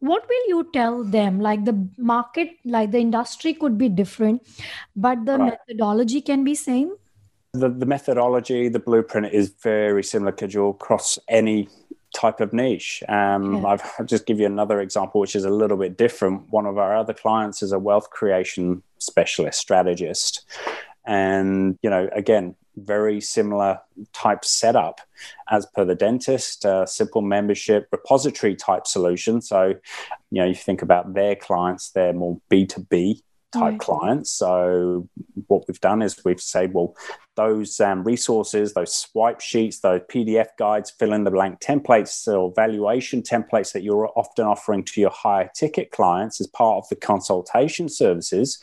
What 0.00 0.28
will 0.28 0.48
you 0.48 0.68
tell 0.72 1.04
them? 1.04 1.38
Like 1.40 1.64
the 1.64 1.88
market, 1.96 2.56
like 2.64 2.90
the 2.90 2.98
industry 2.98 3.54
could 3.54 3.78
be 3.78 3.88
different, 3.88 4.44
but 4.96 5.24
the 5.26 5.38
right. 5.38 5.52
methodology 5.68 6.20
can 6.20 6.42
be 6.42 6.56
same. 6.56 6.96
The, 7.52 7.68
the 7.68 7.86
methodology, 7.86 8.68
the 8.68 8.80
blueprint 8.80 9.32
is 9.32 9.50
very 9.62 10.02
similar, 10.02 10.32
Kajal, 10.32 10.70
across 10.70 11.20
any 11.28 11.68
type 12.14 12.40
of 12.40 12.52
niche. 12.52 13.02
Um, 13.08 13.62
yeah. 13.62 13.68
I've, 13.68 13.92
I'll 13.98 14.06
just 14.06 14.26
give 14.26 14.40
you 14.40 14.46
another 14.46 14.80
example, 14.80 15.20
which 15.20 15.36
is 15.36 15.44
a 15.44 15.50
little 15.50 15.76
bit 15.76 15.96
different. 15.96 16.50
One 16.50 16.66
of 16.66 16.78
our 16.78 16.96
other 16.96 17.14
clients 17.14 17.62
is 17.62 17.72
a 17.72 17.78
wealth 17.78 18.10
creation 18.10 18.82
specialist, 18.98 19.60
strategist. 19.60 20.44
And, 21.06 21.78
you 21.82 21.90
know, 21.90 22.08
again, 22.12 22.56
very 22.76 23.20
similar 23.20 23.80
type 24.12 24.44
setup 24.44 25.00
as 25.50 25.66
per 25.66 25.84
the 25.84 25.94
dentist, 25.94 26.64
uh, 26.64 26.86
simple 26.86 27.20
membership, 27.20 27.88
repository 27.92 28.56
type 28.56 28.86
solution. 28.86 29.40
So, 29.40 29.74
you 30.30 30.40
know, 30.40 30.46
you 30.46 30.54
think 30.54 30.82
about 30.82 31.14
their 31.14 31.36
clients, 31.36 31.90
they're 31.90 32.12
more 32.12 32.40
B2B 32.50 33.22
type 33.52 33.62
right. 33.62 33.80
clients. 33.80 34.30
So 34.30 35.08
what 35.46 35.64
we've 35.66 35.80
done 35.80 36.02
is 36.02 36.20
we've 36.24 36.40
said, 36.40 36.72
well, 36.72 36.96
those 37.36 37.80
um, 37.80 38.04
resources, 38.04 38.74
those 38.74 38.94
swipe 38.94 39.40
sheets, 39.40 39.80
those 39.80 40.02
PDF 40.10 40.48
guides, 40.58 40.90
fill 40.90 41.12
in 41.12 41.24
the 41.24 41.30
blank 41.30 41.60
templates 41.60 42.28
or 42.28 42.52
valuation 42.54 43.22
templates 43.22 43.72
that 43.72 43.82
you're 43.82 44.10
often 44.16 44.46
offering 44.46 44.84
to 44.84 45.00
your 45.00 45.10
higher 45.10 45.50
ticket 45.54 45.90
clients 45.90 46.40
as 46.40 46.46
part 46.48 46.84
of 46.84 46.88
the 46.88 46.96
consultation 46.96 47.88
services. 47.88 48.60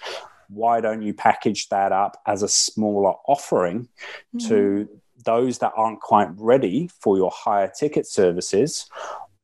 Why 0.49 0.79
don't 0.79 1.01
you 1.01 1.13
package 1.13 1.67
that 1.69 1.91
up 1.91 2.21
as 2.25 2.43
a 2.43 2.47
smaller 2.47 3.13
offering 3.27 3.89
mm-hmm. 4.35 4.47
to 4.47 4.89
those 5.25 5.57
that 5.57 5.73
aren't 5.75 5.99
quite 5.99 6.29
ready 6.37 6.89
for 7.01 7.17
your 7.17 7.31
higher 7.33 7.71
ticket 7.77 8.07
services 8.07 8.89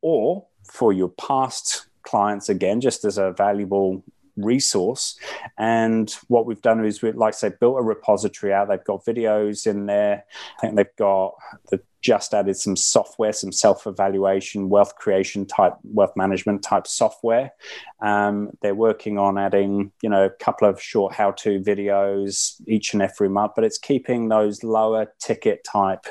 or 0.02 0.46
for 0.72 0.94
your 0.94 1.10
past 1.10 1.88
clients 2.04 2.50
again 2.50 2.80
just 2.82 3.06
as 3.06 3.18
a 3.18 3.32
valuable 3.32 4.04
resource. 4.38 5.18
And 5.58 6.12
what 6.28 6.46
we've 6.46 6.62
done 6.62 6.84
is, 6.86 7.02
we, 7.02 7.12
like 7.12 7.34
I 7.34 7.38
said, 7.38 7.60
built 7.60 7.80
a 7.80 7.84
repository 7.84 8.54
out. 8.54 8.70
They've 8.70 8.84
got 8.84 9.06
videos 9.06 9.68
in 9.68 9.86
there. 9.86 10.26
I 10.58 10.62
think 10.62 10.76
they've 10.76 10.96
got 10.98 11.36
the 11.70 11.82
just 12.02 12.34
added 12.34 12.58
some 12.58 12.76
software, 12.76 13.32
some 13.32 13.54
self-evaluation, 13.54 14.68
wealth 14.68 14.94
creation 14.96 15.46
type, 15.46 15.74
wealth 15.86 16.12
management 16.18 16.62
type 16.62 16.86
software. 16.86 17.52
Um, 18.02 18.52
they're 18.62 18.76
working 18.76 19.18
on 19.18 19.38
adding, 19.38 19.94
you 20.02 20.10
know, 20.10 20.26
a 20.26 20.30
couple 20.30 20.68
of 20.68 20.82
short 20.82 21.14
how-to 21.14 21.62
videos 21.62 22.56
each 22.68 22.92
and 22.92 23.02
every 23.02 23.30
month, 23.30 23.54
but 23.56 23.64
it's 23.64 23.78
keeping 23.78 24.28
those 24.28 24.66
lower 24.66 25.14
ticket 25.20 25.64
type 25.64 26.06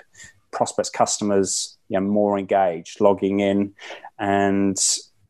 prospects 0.50 0.90
customers 0.90 1.76
you 1.92 2.00
know, 2.00 2.06
more 2.06 2.38
engaged, 2.38 3.00
logging 3.00 3.40
in, 3.40 3.74
and 4.18 4.78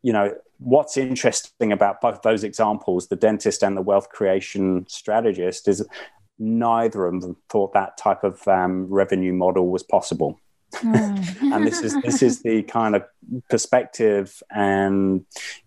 you 0.03 0.13
know 0.13 0.33
what's 0.64 0.96
interesting 0.96 1.72
about 1.72 2.01
both 2.01 2.22
those 2.22 2.44
examples, 2.44 3.09
the 3.09 3.16
dentist 3.16 3.62
and 3.62 3.77
the 3.77 3.83
wealth 3.83 4.09
creation 4.09 4.87
strategist, 4.88 5.68
is 5.68 5.87
neither 6.38 7.07
of 7.07 7.20
them 7.20 7.37
thought 7.48 7.72
that 7.75 7.96
type 7.96 8.25
of 8.25 8.46
um, 8.48 8.87
revenue 8.87 9.33
model 9.33 9.68
was 9.68 9.83
possible. 9.83 10.38
Mm. 10.77 11.55
and 11.55 11.66
this 11.66 11.83
is 11.83 12.01
this 12.01 12.22
is 12.22 12.42
the 12.42 12.62
kind 12.62 12.96
of 12.96 13.05
perspective 13.51 14.42
and 14.51 15.27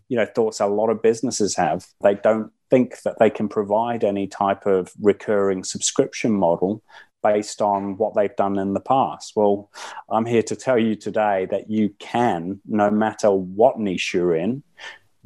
you 0.10 0.18
know 0.18 0.26
thoughts 0.26 0.60
a 0.60 0.66
lot 0.66 0.90
of 0.90 1.02
businesses 1.02 1.56
have. 1.56 1.86
They 2.02 2.16
don't 2.16 2.52
think 2.72 3.02
that 3.04 3.20
they 3.20 3.30
can 3.30 3.48
provide 3.48 4.04
any 4.04 4.26
type 4.26 4.66
of 4.66 4.92
recurring 5.00 5.64
subscription 5.64 6.32
model 6.32 6.82
based 7.26 7.60
on 7.60 7.98
what 7.98 8.14
they've 8.14 8.36
done 8.36 8.60
in 8.60 8.74
the 8.74 8.80
past. 8.80 9.36
Well, 9.36 9.72
I'm 10.10 10.28
here 10.28 10.44
to 10.44 10.56
tell 10.56 10.78
you 10.78 10.96
today 10.96 11.48
that 11.50 11.72
you 11.72 11.90
can, 11.98 12.62
no 12.68 12.92
matter 12.92 13.32
what 13.32 13.80
niche 13.80 14.14
you're 14.14 14.36
in, 14.36 14.62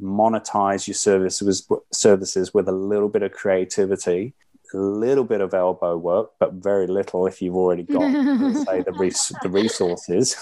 monetize 0.00 0.86
your 0.86 0.94
services 0.94 1.68
services 1.92 2.54
with 2.54 2.68
a 2.68 2.72
little 2.72 3.10
bit 3.10 3.22
of 3.22 3.32
creativity 3.32 4.32
a 4.74 4.78
little 4.78 5.24
bit 5.24 5.40
of 5.40 5.54
elbow 5.54 5.96
work, 5.96 6.32
but 6.38 6.54
very 6.54 6.86
little 6.86 7.26
if 7.26 7.40
you've 7.42 7.56
already 7.56 7.82
got, 7.82 8.00
say, 8.66 8.82
the, 8.82 8.92
res- 8.98 9.32
the 9.42 9.48
resources. 9.48 10.36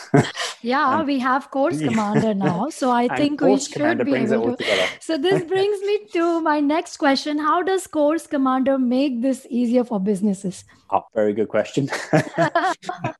yeah, 0.62 1.02
we 1.10 1.18
have 1.18 1.50
Course 1.50 1.80
Commander 1.88 2.34
now, 2.34 2.68
so 2.68 2.90
I 2.90 3.08
think 3.16 3.40
we 3.40 3.58
should 3.58 3.72
Commander 3.74 4.04
be 4.04 4.14
able 4.14 4.56
to. 4.56 4.86
So 5.00 5.16
this 5.18 5.42
brings 5.44 5.80
me 5.82 6.06
to 6.12 6.40
my 6.40 6.60
next 6.60 6.96
question: 6.96 7.38
How 7.38 7.62
does 7.62 7.86
Course 7.86 8.26
Commander 8.26 8.78
make 8.78 9.22
this 9.22 9.46
easier 9.50 9.84
for 9.84 10.00
businesses? 10.00 10.64
Oh, 10.90 11.04
very 11.14 11.32
good 11.32 11.48
question. 11.48 11.88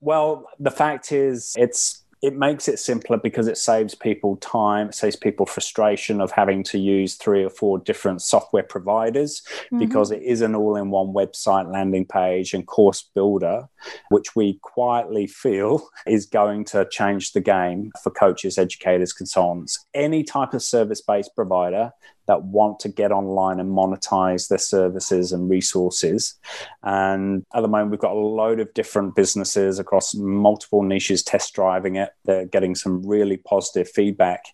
well, 0.00 0.48
the 0.58 0.70
fact 0.70 1.12
is, 1.12 1.54
it's 1.58 2.04
it 2.20 2.37
makes 2.37 2.66
it 2.68 2.78
simpler 2.78 3.16
because 3.16 3.46
it 3.46 3.59
saves 3.59 3.94
people 3.94 4.37
time, 4.37 4.88
it 4.88 4.94
saves 4.94 5.16
people 5.16 5.46
frustration 5.46 6.20
of 6.20 6.33
having 6.33 6.62
to 6.64 6.78
use 6.78 7.14
three 7.14 7.44
or 7.44 7.50
four 7.50 7.78
different 7.78 8.22
software 8.22 8.62
providers 8.62 9.42
mm-hmm. 9.66 9.78
because 9.78 10.11
it 10.11 10.22
is 10.22 10.40
an 10.40 10.54
all 10.54 10.76
in 10.76 10.90
one 10.90 11.09
website 11.09 11.72
landing 11.72 12.04
page 12.04 12.54
and 12.54 12.66
course 12.66 13.02
builder, 13.14 13.68
which 14.11 14.35
we 14.35 14.59
quietly 14.62 15.26
feel 15.26 15.88
is 16.07 16.26
going 16.26 16.64
to 16.64 16.87
change 16.90 17.33
the 17.33 17.40
game 17.40 17.92
for 18.02 18.11
coaches, 18.11 18.59
educators, 18.59 19.12
consultants. 19.12 19.87
Any 19.94 20.24
type 20.24 20.54
of 20.54 20.62
service 20.62 21.00
based 21.00 21.35
provider 21.37 21.92
that 22.28 22.44
want 22.44 22.78
to 22.80 22.88
get 22.88 23.10
online 23.10 23.58
and 23.58 23.70
monetize 23.70 24.48
their 24.48 24.58
services 24.58 25.32
and 25.32 25.50
resources. 25.50 26.34
And 26.82 27.44
at 27.54 27.62
the 27.62 27.68
moment, 27.68 27.90
we've 27.90 27.98
got 27.98 28.12
a 28.12 28.18
load 28.18 28.60
of 28.60 28.72
different 28.74 29.16
businesses 29.16 29.78
across 29.78 30.14
multiple 30.14 30.82
niches 30.82 31.22
test 31.22 31.54
driving 31.54 31.96
it. 31.96 32.10
They're 32.24 32.46
getting 32.46 32.74
some 32.74 33.04
really 33.04 33.38
positive 33.38 33.88
feedback. 33.88 34.44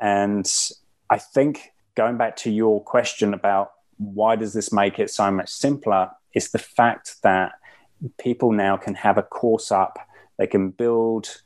And 0.00 0.50
I 1.10 1.18
think 1.18 1.72
going 1.94 2.16
back 2.16 2.34
to 2.36 2.50
your 2.50 2.82
question 2.82 3.34
about 3.34 3.72
why 3.98 4.34
does 4.34 4.52
this 4.54 4.72
make 4.72 4.98
it 4.98 5.10
so 5.10 5.30
much 5.30 5.50
simpler 5.50 6.10
is 6.34 6.50
the 6.50 6.58
fact 6.58 7.16
that 7.22 7.52
people 8.18 8.52
now 8.52 8.76
can 8.76 8.94
have 8.94 9.18
a 9.18 9.22
course 9.22 9.70
up, 9.70 9.98
they 10.38 10.46
can 10.46 10.70
build 10.70 11.42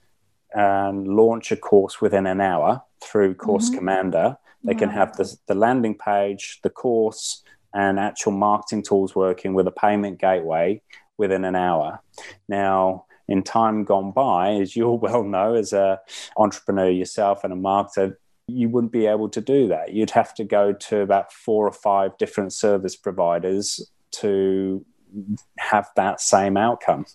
and 0.55 1.09
launch 1.09 1.51
a 1.51 1.57
course 1.57 2.01
within 2.01 2.27
an 2.27 2.41
hour 2.41 2.83
through 3.03 3.35
Course 3.35 3.69
mm-hmm. 3.69 3.79
Commander 3.79 4.37
they 4.65 4.75
can 4.75 4.91
have 4.91 5.17
the, 5.17 5.37
the 5.47 5.55
landing 5.55 5.97
page, 5.97 6.61
the 6.63 6.71
course, 6.71 7.43
and 7.75 7.99
actual 7.99 8.33
marketing 8.33 8.83
tools 8.83 9.15
working 9.15 9.55
with 9.55 9.67
a 9.67 9.73
payment 9.73 10.21
gateway 10.21 10.81
within 11.17 11.45
an 11.45 11.57
hour. 11.57 12.01
Now, 12.49 13.07
in 13.29 13.43
time 13.43 13.85
gone 13.85 14.13
by, 14.13 14.53
as 14.55 14.77
you'll 14.77 14.99
well 15.07 15.25
know, 15.25 15.55
as 15.55 15.73
an 15.73 15.99
entrepreneur 16.37 16.91
yourself 16.91 17.45
and 17.45 17.53
a 17.53 17.57
marketer, 17.57 18.17
you 18.47 18.69
wouldn't 18.69 18.93
be 18.93 19.07
able 19.07 19.29
to 19.31 19.41
do 19.41 19.69
that. 19.69 19.93
You'd 19.93 20.11
have 20.11 20.35
to 20.35 20.45
go 20.45 20.73
to 20.73 21.01
about 21.01 21.33
four 21.33 21.67
or 21.67 21.73
five 21.73 22.17
different 22.19 22.53
service 22.53 22.97
providers 22.97 23.91
to 24.13 24.85
have 25.59 25.89
that 25.97 26.21
same 26.21 26.57
outcome. 26.57 27.07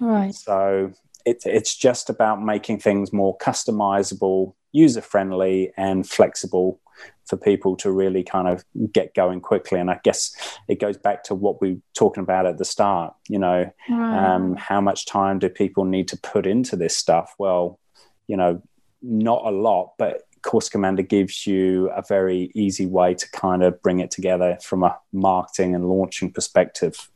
Right. 0.00 0.34
So 0.34 0.92
it, 1.24 1.42
it's 1.44 1.76
just 1.76 2.10
about 2.10 2.42
making 2.42 2.80
things 2.80 3.12
more 3.12 3.36
customizable, 3.38 4.54
user 4.72 5.00
friendly, 5.00 5.72
and 5.76 6.08
flexible 6.08 6.80
for 7.26 7.36
people 7.36 7.76
to 7.76 7.90
really 7.90 8.22
kind 8.22 8.48
of 8.48 8.64
get 8.92 9.14
going 9.14 9.40
quickly. 9.40 9.78
And 9.78 9.90
I 9.90 10.00
guess 10.02 10.34
it 10.68 10.80
goes 10.80 10.96
back 10.96 11.24
to 11.24 11.34
what 11.34 11.60
we 11.60 11.74
were 11.74 11.80
talking 11.94 12.22
about 12.22 12.46
at 12.46 12.58
the 12.58 12.64
start. 12.64 13.14
You 13.28 13.38
know, 13.38 13.72
right. 13.88 14.34
um, 14.34 14.56
how 14.56 14.80
much 14.80 15.06
time 15.06 15.38
do 15.38 15.48
people 15.48 15.84
need 15.84 16.08
to 16.08 16.18
put 16.18 16.46
into 16.46 16.76
this 16.76 16.96
stuff? 16.96 17.34
Well, 17.38 17.78
you 18.26 18.36
know, 18.36 18.62
not 19.02 19.44
a 19.44 19.50
lot, 19.50 19.94
but 19.98 20.22
Course 20.42 20.68
Commander 20.68 21.02
gives 21.02 21.46
you 21.46 21.88
a 21.90 22.02
very 22.06 22.50
easy 22.54 22.86
way 22.86 23.14
to 23.14 23.30
kind 23.30 23.62
of 23.62 23.80
bring 23.80 24.00
it 24.00 24.10
together 24.10 24.58
from 24.60 24.82
a 24.82 24.98
marketing 25.12 25.74
and 25.74 25.88
launching 25.88 26.32
perspective. 26.32 27.08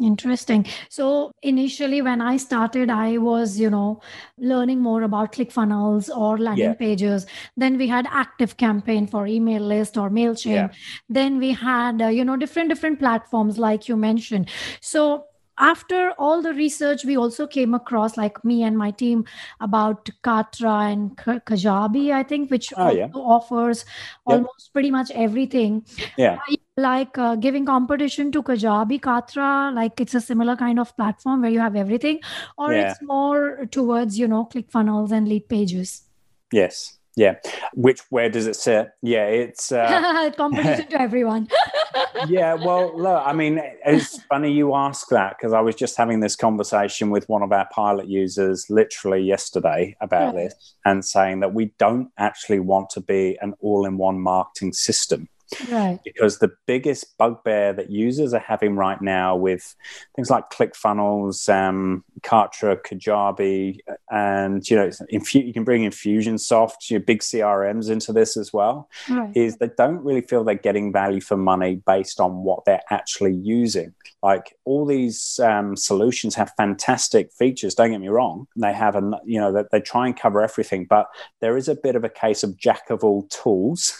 Interesting. 0.00 0.66
So 0.88 1.32
initially, 1.42 2.02
when 2.02 2.20
I 2.20 2.36
started, 2.36 2.90
I 2.90 3.18
was, 3.18 3.60
you 3.60 3.70
know, 3.70 4.00
learning 4.38 4.80
more 4.80 5.02
about 5.02 5.32
ClickFunnels 5.32 6.08
or 6.14 6.38
landing 6.38 6.64
yeah. 6.64 6.74
pages. 6.74 7.26
Then 7.56 7.76
we 7.78 7.86
had 7.86 8.06
Active 8.10 8.56
Campaign 8.56 9.06
for 9.06 9.26
email 9.26 9.62
list 9.62 9.96
or 9.96 10.10
Mailchimp. 10.10 10.54
Yeah. 10.54 10.68
Then 11.08 11.38
we 11.38 11.52
had, 11.52 12.02
uh, 12.02 12.08
you 12.08 12.24
know, 12.24 12.36
different 12.36 12.68
different 12.68 12.98
platforms 12.98 13.58
like 13.58 13.88
you 13.88 13.96
mentioned. 13.96 14.48
So 14.80 15.26
after 15.62 16.10
all 16.18 16.42
the 16.42 16.52
research, 16.52 17.04
we 17.04 17.16
also 17.16 17.46
came 17.46 17.72
across, 17.72 18.16
like 18.16 18.44
me 18.44 18.62
and 18.64 18.76
my 18.76 18.90
team, 18.90 19.24
about 19.60 20.10
Kartra 20.22 20.92
and 20.92 21.16
Kajabi, 21.16 22.12
I 22.12 22.22
think, 22.24 22.50
which 22.50 22.72
oh, 22.76 22.90
yeah. 22.90 23.08
offers 23.14 23.84
yep. 24.28 24.38
almost 24.38 24.72
pretty 24.72 24.90
much 24.90 25.10
everything. 25.12 25.86
Yeah. 26.16 26.38
Like 26.76 27.16
uh, 27.18 27.36
giving 27.36 27.66
competition 27.66 28.32
to 28.32 28.42
Kajabi, 28.42 29.00
Kartra, 29.00 29.74
like 29.74 30.00
it's 30.00 30.14
a 30.14 30.20
similar 30.20 30.56
kind 30.56 30.80
of 30.80 30.96
platform 30.96 31.42
where 31.42 31.50
you 31.50 31.60
have 31.60 31.76
everything, 31.76 32.20
or 32.58 32.72
yeah. 32.72 32.90
it's 32.90 33.02
more 33.02 33.66
towards, 33.70 34.18
you 34.18 34.26
know, 34.26 34.44
click 34.46 34.70
funnels 34.70 35.12
and 35.12 35.28
lead 35.28 35.48
pages. 35.48 36.02
Yes. 36.50 36.98
Yeah. 37.16 37.36
Which 37.74 38.00
where 38.08 38.30
does 38.30 38.46
it 38.46 38.56
sit? 38.56 38.90
Yeah, 39.02 39.26
it's 39.26 39.70
uh, 39.70 40.30
competition 40.36 40.88
to 40.88 41.00
everyone. 41.00 41.48
yeah. 42.26 42.54
Well, 42.54 42.98
look, 42.98 43.22
I 43.24 43.32
mean, 43.32 43.60
it's 43.84 44.22
funny 44.24 44.50
you 44.50 44.74
ask 44.74 45.08
that 45.10 45.36
because 45.38 45.52
I 45.52 45.60
was 45.60 45.74
just 45.74 45.96
having 45.96 46.20
this 46.20 46.36
conversation 46.36 47.10
with 47.10 47.28
one 47.28 47.42
of 47.42 47.52
our 47.52 47.68
pilot 47.72 48.08
users 48.08 48.66
literally 48.70 49.22
yesterday 49.22 49.94
about 50.00 50.34
right. 50.34 50.44
this 50.44 50.74
and 50.84 51.04
saying 51.04 51.40
that 51.40 51.52
we 51.52 51.74
don't 51.78 52.10
actually 52.18 52.60
want 52.60 52.90
to 52.90 53.00
be 53.00 53.38
an 53.42 53.54
all-in-one 53.60 54.20
marketing 54.20 54.72
system. 54.72 55.28
Right. 55.70 56.00
Because 56.04 56.38
the 56.38 56.52
biggest 56.66 57.16
bugbear 57.18 57.72
that 57.72 57.90
users 57.90 58.32
are 58.34 58.40
having 58.40 58.76
right 58.76 59.00
now 59.00 59.36
with 59.36 59.74
things 60.14 60.30
like 60.30 60.50
ClickFunnels, 60.50 61.48
um, 61.52 62.04
Kartra, 62.22 62.76
Kajabi, 62.76 63.78
and 64.10 64.68
you 64.68 64.76
know, 64.76 64.88
infu- 65.12 65.46
you 65.46 65.52
can 65.52 65.64
bring 65.64 65.82
Infusionsoft, 65.82 66.90
your 66.90 67.00
big 67.00 67.20
CRMs 67.20 67.90
into 67.90 68.12
this 68.12 68.36
as 68.36 68.52
well, 68.52 68.88
right. 69.08 69.36
is 69.36 69.56
they 69.56 69.70
don't 69.76 70.02
really 70.04 70.22
feel 70.22 70.44
they're 70.44 70.54
getting 70.54 70.92
value 70.92 71.20
for 71.20 71.36
money 71.36 71.82
based 71.86 72.20
on 72.20 72.42
what 72.44 72.64
they're 72.64 72.82
actually 72.90 73.34
using. 73.34 73.94
Like 74.22 74.56
all 74.64 74.86
these 74.86 75.40
um, 75.42 75.76
solutions 75.76 76.34
have 76.36 76.52
fantastic 76.56 77.32
features. 77.32 77.74
Don't 77.74 77.90
get 77.90 78.00
me 78.00 78.08
wrong; 78.08 78.46
they 78.56 78.72
have 78.72 78.94
a 78.94 79.20
you 79.24 79.40
know 79.40 79.52
that 79.52 79.70
they 79.72 79.80
try 79.80 80.06
and 80.06 80.16
cover 80.16 80.42
everything, 80.42 80.86
but 80.88 81.06
there 81.40 81.56
is 81.56 81.68
a 81.68 81.74
bit 81.74 81.96
of 81.96 82.04
a 82.04 82.08
case 82.08 82.42
of 82.42 82.56
jack 82.56 82.90
of 82.90 83.02
all 83.02 83.22
tools, 83.24 83.92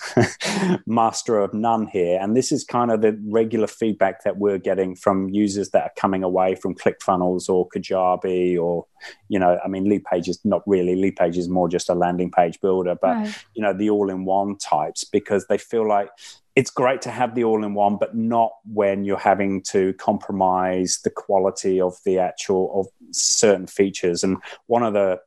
master 0.86 1.38
of 1.38 1.52
none 1.52 1.86
here. 1.86 2.18
And 2.20 2.36
this 2.36 2.52
is 2.52 2.64
kind 2.64 2.90
of 2.90 3.02
the 3.02 3.18
regular 3.26 3.66
feedback 3.66 4.22
that 4.24 4.38
we're 4.38 4.58
getting 4.58 4.94
from 4.94 5.28
users 5.28 5.70
that 5.70 5.82
are 5.82 5.92
coming 5.96 6.22
away 6.22 6.54
from 6.54 6.74
ClickFunnels 6.74 7.48
or 7.48 7.68
Kajabi 7.68 8.58
or, 8.58 8.86
you 9.28 9.38
know, 9.38 9.58
I 9.64 9.68
mean, 9.68 9.88
Lead 9.88 10.04
Page 10.04 10.28
is 10.28 10.40
not 10.44 10.62
really, 10.66 10.94
Lead 10.94 11.16
Page 11.16 11.36
is 11.36 11.48
more 11.48 11.68
just 11.68 11.88
a 11.88 11.94
landing 11.94 12.30
page 12.30 12.60
builder, 12.60 12.96
but, 13.00 13.16
right. 13.16 13.44
you 13.54 13.62
know, 13.62 13.72
the 13.72 13.90
all 13.90 14.10
in 14.10 14.24
one 14.24 14.56
types 14.56 15.04
because 15.04 15.46
they 15.46 15.58
feel 15.58 15.86
like 15.86 16.10
it's 16.54 16.70
great 16.70 17.00
to 17.02 17.10
have 17.10 17.34
the 17.34 17.44
all 17.44 17.64
in 17.64 17.74
one, 17.74 17.96
but 17.96 18.14
not 18.14 18.52
when 18.64 19.04
you're 19.04 19.18
having 19.18 19.62
to 19.62 19.94
compromise 19.94 21.00
the 21.02 21.10
quality 21.10 21.80
of 21.80 21.96
the 22.04 22.18
actual 22.18 22.78
of 22.78 22.86
certain 23.12 23.66
features. 23.66 24.22
And 24.22 24.36
one 24.66 24.82
of 24.82 24.92
the 24.92 25.20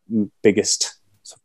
biggest 0.44 0.96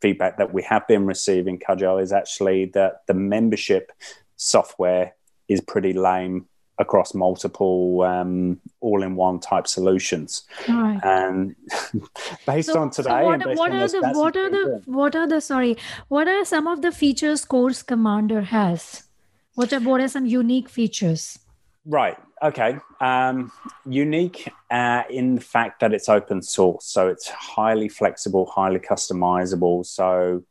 feedback 0.00 0.36
that 0.36 0.52
we 0.52 0.62
have 0.64 0.86
been 0.86 1.06
receiving, 1.06 1.58
Kajal, 1.58 2.02
is 2.02 2.12
actually 2.12 2.66
that 2.66 3.06
the 3.06 3.14
membership 3.14 3.90
software 4.36 5.14
is 5.48 5.60
pretty 5.60 5.94
lame 5.94 6.46
across 6.78 7.14
multiple 7.14 8.02
um, 8.02 8.58
all-in-one 8.80 9.38
type 9.40 9.66
solutions. 9.66 10.44
Right. 10.68 10.98
And 11.02 11.54
based 12.46 12.72
so, 12.72 12.80
on 12.80 12.90
today, 12.90 13.08
so 13.08 13.24
what, 13.24 13.56
what 13.56 13.72
are 13.72 13.88
the 13.88 14.00
what 14.12 14.36
are 14.36 14.50
the 14.50 14.82
what 14.86 15.14
are 15.14 15.26
the 15.26 15.40
sorry 15.40 15.76
what 16.08 16.26
are 16.26 16.44
some 16.44 16.66
of 16.66 16.80
the 16.80 16.90
features 16.90 17.44
Course 17.44 17.82
Commander 17.82 18.42
has? 18.42 19.04
What 19.54 19.72
are 19.72 19.80
what 19.80 20.00
are 20.00 20.08
some 20.08 20.26
unique 20.26 20.68
features? 20.68 21.38
Right. 21.86 22.16
Okay. 22.42 22.78
Um, 23.00 23.52
unique 23.86 24.48
uh, 24.70 25.02
in 25.10 25.36
the 25.36 25.40
fact 25.40 25.80
that 25.80 25.92
it's 25.92 26.08
open 26.08 26.42
source, 26.42 26.86
so 26.86 27.08
it's 27.08 27.28
highly 27.28 27.88
flexible, 27.88 28.46
highly 28.46 28.78
customizable. 28.78 29.84
So 29.86 30.44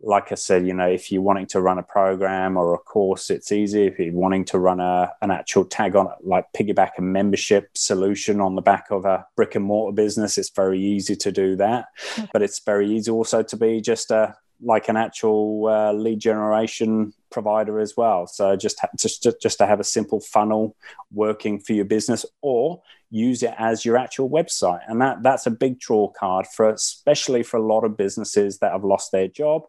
like 0.00 0.30
I 0.30 0.34
said, 0.34 0.66
you 0.66 0.74
know, 0.74 0.88
if 0.88 1.10
you're 1.10 1.22
wanting 1.22 1.46
to 1.46 1.60
run 1.60 1.78
a 1.78 1.82
program 1.82 2.56
or 2.56 2.74
a 2.74 2.78
course, 2.78 3.30
it's 3.30 3.50
easy. 3.50 3.86
If 3.86 3.98
you're 3.98 4.12
wanting 4.12 4.44
to 4.46 4.58
run 4.58 4.78
a, 4.78 5.12
an 5.22 5.30
actual 5.30 5.64
tag 5.64 5.96
on 5.96 6.06
it, 6.06 6.12
like 6.22 6.46
piggyback 6.52 6.92
a 6.98 7.02
membership 7.02 7.70
solution 7.74 8.40
on 8.40 8.54
the 8.54 8.62
back 8.62 8.86
of 8.90 9.04
a 9.04 9.26
brick 9.36 9.54
and 9.54 9.64
mortar 9.64 9.94
business, 9.94 10.38
it's 10.38 10.50
very 10.50 10.80
easy 10.80 11.16
to 11.16 11.32
do 11.32 11.56
that. 11.56 11.86
But 12.32 12.42
it's 12.42 12.60
very 12.60 12.90
easy 12.90 13.10
also 13.10 13.42
to 13.42 13.56
be 13.56 13.80
just 13.80 14.10
a 14.10 14.36
like 14.62 14.88
an 14.88 14.96
actual 14.96 15.66
uh, 15.66 15.92
lead 15.92 16.18
generation 16.18 17.12
provider 17.36 17.78
as 17.86 17.92
well. 18.00 18.26
So 18.26 18.56
just 18.56 18.80
ha- 18.80 18.96
just 19.04 19.26
just 19.42 19.58
to 19.58 19.66
have 19.66 19.80
a 19.80 19.84
simple 19.96 20.20
funnel 20.34 20.74
working 21.22 21.60
for 21.60 21.74
your 21.74 21.84
business, 21.96 22.24
or 22.40 22.80
use 23.10 23.42
it 23.42 23.54
as 23.58 23.84
your 23.84 23.96
actual 24.04 24.28
website, 24.38 24.80
and 24.88 25.00
that 25.02 25.22
that's 25.22 25.46
a 25.46 25.50
big 25.64 25.78
draw 25.78 26.08
card 26.20 26.46
for 26.54 26.70
especially 26.70 27.42
for 27.42 27.58
a 27.58 27.66
lot 27.72 27.84
of 27.84 27.96
businesses 28.04 28.58
that 28.60 28.72
have 28.72 28.84
lost 28.92 29.12
their 29.12 29.28
job, 29.28 29.60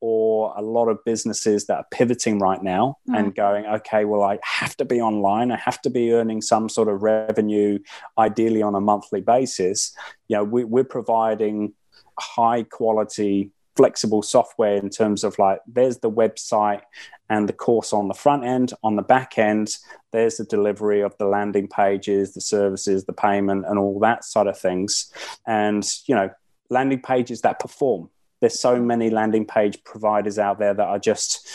or 0.00 0.52
a 0.56 0.62
lot 0.76 0.88
of 0.88 1.04
businesses 1.04 1.66
that 1.66 1.78
are 1.82 1.86
pivoting 1.90 2.38
right 2.48 2.62
now 2.62 2.84
mm. 3.08 3.18
and 3.18 3.34
going, 3.34 3.64
okay, 3.76 4.04
well 4.04 4.22
I 4.22 4.38
have 4.60 4.76
to 4.76 4.84
be 4.84 5.00
online, 5.00 5.50
I 5.50 5.56
have 5.56 5.80
to 5.82 5.90
be 5.90 6.12
earning 6.12 6.42
some 6.42 6.68
sort 6.68 6.88
of 6.88 7.02
revenue, 7.02 7.78
ideally 8.18 8.62
on 8.62 8.74
a 8.74 8.80
monthly 8.80 9.22
basis. 9.22 9.96
You 10.28 10.36
know, 10.36 10.44
we, 10.44 10.64
we're 10.64 10.92
providing 10.98 11.72
high 12.20 12.62
quality 12.64 13.50
flexible 13.76 14.22
software 14.22 14.76
in 14.76 14.88
terms 14.88 15.24
of 15.24 15.38
like 15.38 15.60
there's 15.66 15.98
the 15.98 16.10
website 16.10 16.82
and 17.28 17.48
the 17.48 17.52
course 17.52 17.92
on 17.92 18.08
the 18.08 18.14
front 18.14 18.44
end. 18.44 18.72
On 18.82 18.96
the 18.96 19.02
back 19.02 19.38
end 19.38 19.76
there's 20.12 20.36
the 20.36 20.44
delivery 20.44 21.00
of 21.00 21.16
the 21.18 21.26
landing 21.26 21.68
pages 21.68 22.34
the 22.34 22.40
services 22.40 23.04
the 23.04 23.12
payment 23.12 23.64
and 23.66 23.78
all 23.78 23.98
that 24.00 24.24
sort 24.24 24.46
of 24.46 24.58
things. 24.58 25.12
And 25.46 25.84
you 26.06 26.14
know 26.14 26.30
landing 26.70 27.00
pages 27.00 27.42
that 27.42 27.60
perform. 27.60 28.10
There's 28.40 28.58
so 28.58 28.80
many 28.80 29.10
landing 29.10 29.46
page 29.46 29.82
providers 29.84 30.38
out 30.38 30.58
there 30.58 30.74
that 30.74 30.86
are 30.86 30.98
just 30.98 31.48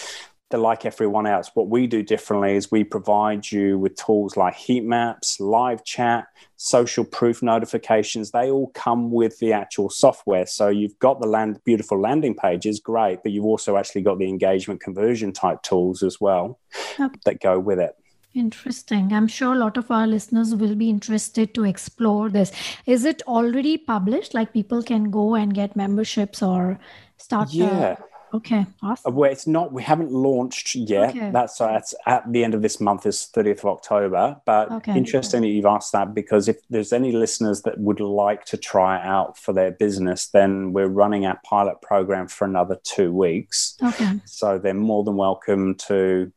they're 0.50 0.60
like 0.60 0.86
everyone 0.86 1.28
else. 1.28 1.52
What 1.54 1.70
we 1.70 1.86
do 1.86 2.02
differently 2.02 2.56
is 2.56 2.72
we 2.72 2.84
provide 2.84 3.52
you 3.52 3.78
with 3.78 3.96
tools 3.96 4.36
like 4.36 4.56
heat 4.56 4.84
maps, 4.84 5.40
live 5.40 5.84
chat, 5.84 6.26
social 6.56 7.04
proof 7.04 7.44
notifications. 7.44 8.32
They 8.32 8.50
all 8.50 8.72
come 8.74 9.12
with 9.12 9.38
the 9.40 9.54
actual 9.54 9.90
software. 9.90 10.48
So 10.48 10.70
you've 10.70 10.98
got 11.00 11.22
the 11.22 11.28
land, 11.28 11.60
beautiful 11.66 12.00
landing 12.00 12.36
pages, 12.36 12.80
great, 12.80 13.20
but 13.22 13.32
you've 13.32 13.46
also 13.46 13.78
actually 13.78 14.02
got 14.02 14.18
the 14.18 14.28
engagement 14.28 14.82
conversion 14.82 15.34
type 15.34 15.62
tools 15.62 16.02
as 16.02 16.20
well 16.20 16.60
okay. 17.00 17.14
that 17.26 17.42
go 17.42 17.60
with 17.60 17.80
it. 17.80 17.96
Interesting. 18.34 19.12
I'm 19.12 19.28
sure 19.28 19.54
a 19.54 19.58
lot 19.58 19.78
of 19.78 19.90
our 19.90 20.06
listeners 20.06 20.54
will 20.54 20.76
be 20.76 20.90
interested 20.90 21.54
to 21.56 21.64
explore 21.64 22.30
this. 22.30 22.52
Is 22.86 23.04
it 23.04 23.22
already 23.28 23.78
published? 23.78 24.34
Like 24.34 24.54
people 24.54 24.84
can 24.84 25.10
go 25.10 25.36
and 25.36 25.54
get 25.54 25.76
memberships 25.76 26.44
or 26.44 26.80
start? 27.18 27.52
Yeah. 27.52 27.98
Okay, 28.34 28.66
awesome. 28.84 29.16
Well, 29.16 29.32
it's 29.32 29.48
not. 29.48 29.74
We 29.74 29.84
haven't 29.84 30.12
launched 30.12 30.76
yet. 30.76 31.10
Okay. 31.10 31.32
That's 31.32 31.60
uh, 31.60 31.68
that's 31.68 31.96
at 32.06 32.32
the 32.32 32.44
end 32.44 32.54
of 32.54 32.62
this 32.62 32.80
month 32.80 33.06
is 33.06 33.26
thirtieth 33.26 33.60
of 33.60 33.66
October. 33.66 34.40
But 34.46 34.72
okay. 34.72 34.96
interesting 34.96 35.42
that 35.42 35.48
you've 35.48 35.66
asked 35.66 35.92
that 35.94 36.14
because 36.14 36.48
if 36.48 36.58
there's 36.70 36.94
any 36.94 37.12
listeners 37.12 37.62
that 37.64 37.80
would 37.80 38.00
like 38.00 38.46
to 38.46 38.58
try 38.58 39.00
it 39.00 39.06
out 39.06 39.38
for 39.38 39.54
their 39.54 39.72
business, 39.72 40.28
then 40.28 40.74
we're 40.74 40.88
running 40.88 41.26
our 41.26 41.40
pilot 41.44 41.82
program 41.82 42.28
for 42.28 42.46
another 42.46 42.78
two 42.84 43.12
weeks. 43.12 43.78
Okay. 43.82 44.20
So 44.26 44.60
they're 44.60 44.74
more 44.74 45.04
than 45.04 45.16
welcome 45.16 45.76
to 45.88 46.32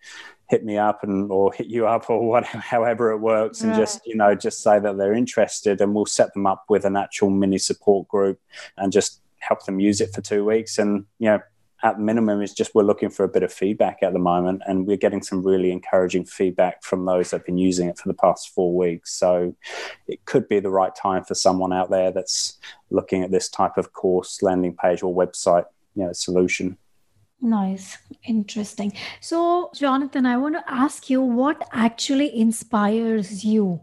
hit 0.49 0.65
me 0.65 0.77
up 0.77 1.03
and 1.03 1.31
or 1.33 1.51
hit 1.51 1.67
you 1.67 1.87
up 1.87 2.11
or 2.11 2.29
whatever 2.29 2.59
however 2.75 3.11
it 3.11 3.19
works 3.19 3.63
and 3.63 3.75
just 3.75 4.07
you 4.07 4.15
know 4.15 4.35
just 4.35 4.63
say 4.63 4.79
that 4.79 4.99
they're 4.99 5.15
interested 5.15 5.81
and 5.81 5.95
we'll 5.95 6.05
set 6.05 6.31
them 6.35 6.47
up 6.47 6.65
with 6.69 6.85
an 6.85 6.95
actual 6.95 7.31
mini 7.31 7.57
support 7.57 8.07
group 8.07 8.39
and 8.77 8.93
just 8.93 9.23
help 9.39 9.65
them 9.65 9.81
use 9.81 10.03
it 10.03 10.13
for 10.15 10.21
two 10.21 10.45
weeks 10.45 10.77
and 10.77 11.07
you 11.19 11.27
know 11.27 11.41
at 11.83 11.99
minimum 11.99 12.41
is 12.41 12.55
just 12.55 12.75
we're 12.75 12.83
looking 12.83 13.11
for 13.11 13.25
a 13.25 13.29
bit 13.29 13.43
of 13.43 13.53
feedback 13.53 13.99
at 14.03 14.13
the 14.13 14.19
moment 14.19 14.63
and 14.67 14.87
we're 14.87 14.97
getting 14.97 15.23
some 15.23 15.43
really 15.43 15.73
encouraging 15.73 16.25
feedback 16.25 16.83
from 16.83 17.05
those 17.05 17.31
that 17.31 17.39
have 17.39 17.47
been 17.47 17.59
using 17.59 17.89
it 17.89 17.99
for 17.99 18.09
the 18.09 18.15
past 18.15 18.51
four 18.55 18.75
weeks 18.75 19.13
so 19.13 19.55
it 20.07 20.25
could 20.25 20.49
be 20.49 20.61
the 20.61 20.71
right 20.71 20.95
time 20.95 21.25
for 21.25 21.35
someone 21.35 21.73
out 21.73 21.91
there 21.91 22.13
that's 22.13 22.59
looking 22.91 23.23
at 23.23 23.31
this 23.31 23.49
type 23.49 23.77
of 23.77 23.93
course 23.93 24.43
landing 24.43 24.77
page 24.77 25.03
or 25.03 25.15
website 25.15 25.65
you 25.95 26.05
know 26.05 26.13
solution 26.13 26.77
Nice, 27.45 27.99
interesting. 28.25 28.93
So, 29.21 29.73
Jonathan, 29.75 30.27
I 30.27 30.37
want 30.37 30.55
to 30.55 30.63
ask 30.73 31.11
you 31.11 31.21
what 31.21 31.67
actually 31.73 32.39
inspires 32.39 33.45
you? 33.45 33.81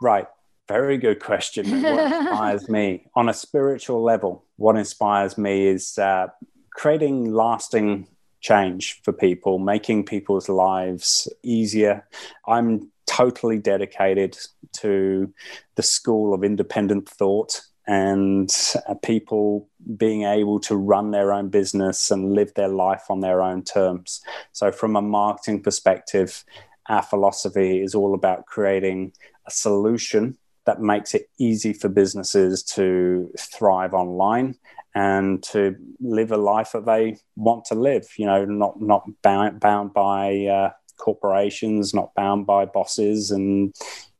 Right. 0.00 0.28
Very 0.68 0.96
good 0.96 1.18
question. 1.18 1.82
what 1.82 2.12
inspires 2.12 2.68
me 2.68 3.08
on 3.16 3.28
a 3.28 3.34
spiritual 3.34 4.00
level? 4.00 4.44
What 4.56 4.76
inspires 4.76 5.36
me 5.36 5.66
is 5.66 5.98
uh, 5.98 6.28
creating 6.74 7.32
lasting 7.32 8.06
change 8.40 9.00
for 9.02 9.12
people, 9.12 9.58
making 9.58 10.04
people's 10.04 10.50
lives 10.50 11.26
easier. 11.42 12.06
I'm 12.46 12.90
totally 13.06 13.58
dedicated 13.58 14.36
to 14.74 15.32
the 15.76 15.82
school 15.82 16.34
of 16.34 16.44
independent 16.44 17.08
thought 17.08 17.62
and 17.86 18.50
uh, 18.88 18.94
people 19.02 19.68
being 19.96 20.24
able 20.24 20.58
to 20.58 20.76
run 20.76 21.10
their 21.10 21.32
own 21.32 21.48
business 21.48 22.10
and 22.10 22.32
live 22.32 22.52
their 22.54 22.68
life 22.68 23.04
on 23.10 23.20
their 23.20 23.42
own 23.42 23.62
terms. 23.62 24.22
So, 24.52 24.72
from 24.72 24.96
a 24.96 25.02
marketing 25.02 25.62
perspective, 25.62 26.44
our 26.88 27.02
philosophy 27.02 27.82
is 27.82 27.94
all 27.94 28.14
about 28.14 28.46
creating 28.46 29.12
a 29.46 29.50
solution 29.50 30.36
that 30.64 30.80
makes 30.80 31.14
it 31.14 31.28
easy 31.38 31.72
for 31.72 31.88
businesses 31.88 32.62
to 32.62 33.30
thrive 33.38 33.92
online 33.92 34.56
and 34.94 35.42
to 35.42 35.76
live 36.00 36.30
a 36.30 36.36
life 36.36 36.72
that 36.72 36.86
they 36.86 37.16
want 37.36 37.64
to 37.66 37.74
live. 37.74 38.08
You 38.16 38.26
know, 38.26 38.44
not 38.44 38.80
not 38.80 39.08
bound 39.22 39.60
bound 39.60 39.92
by 39.92 40.46
uh, 40.46 40.70
corporations, 40.96 41.94
not 41.94 42.14
bound 42.14 42.46
by 42.46 42.64
bosses, 42.64 43.30
and 43.30 43.74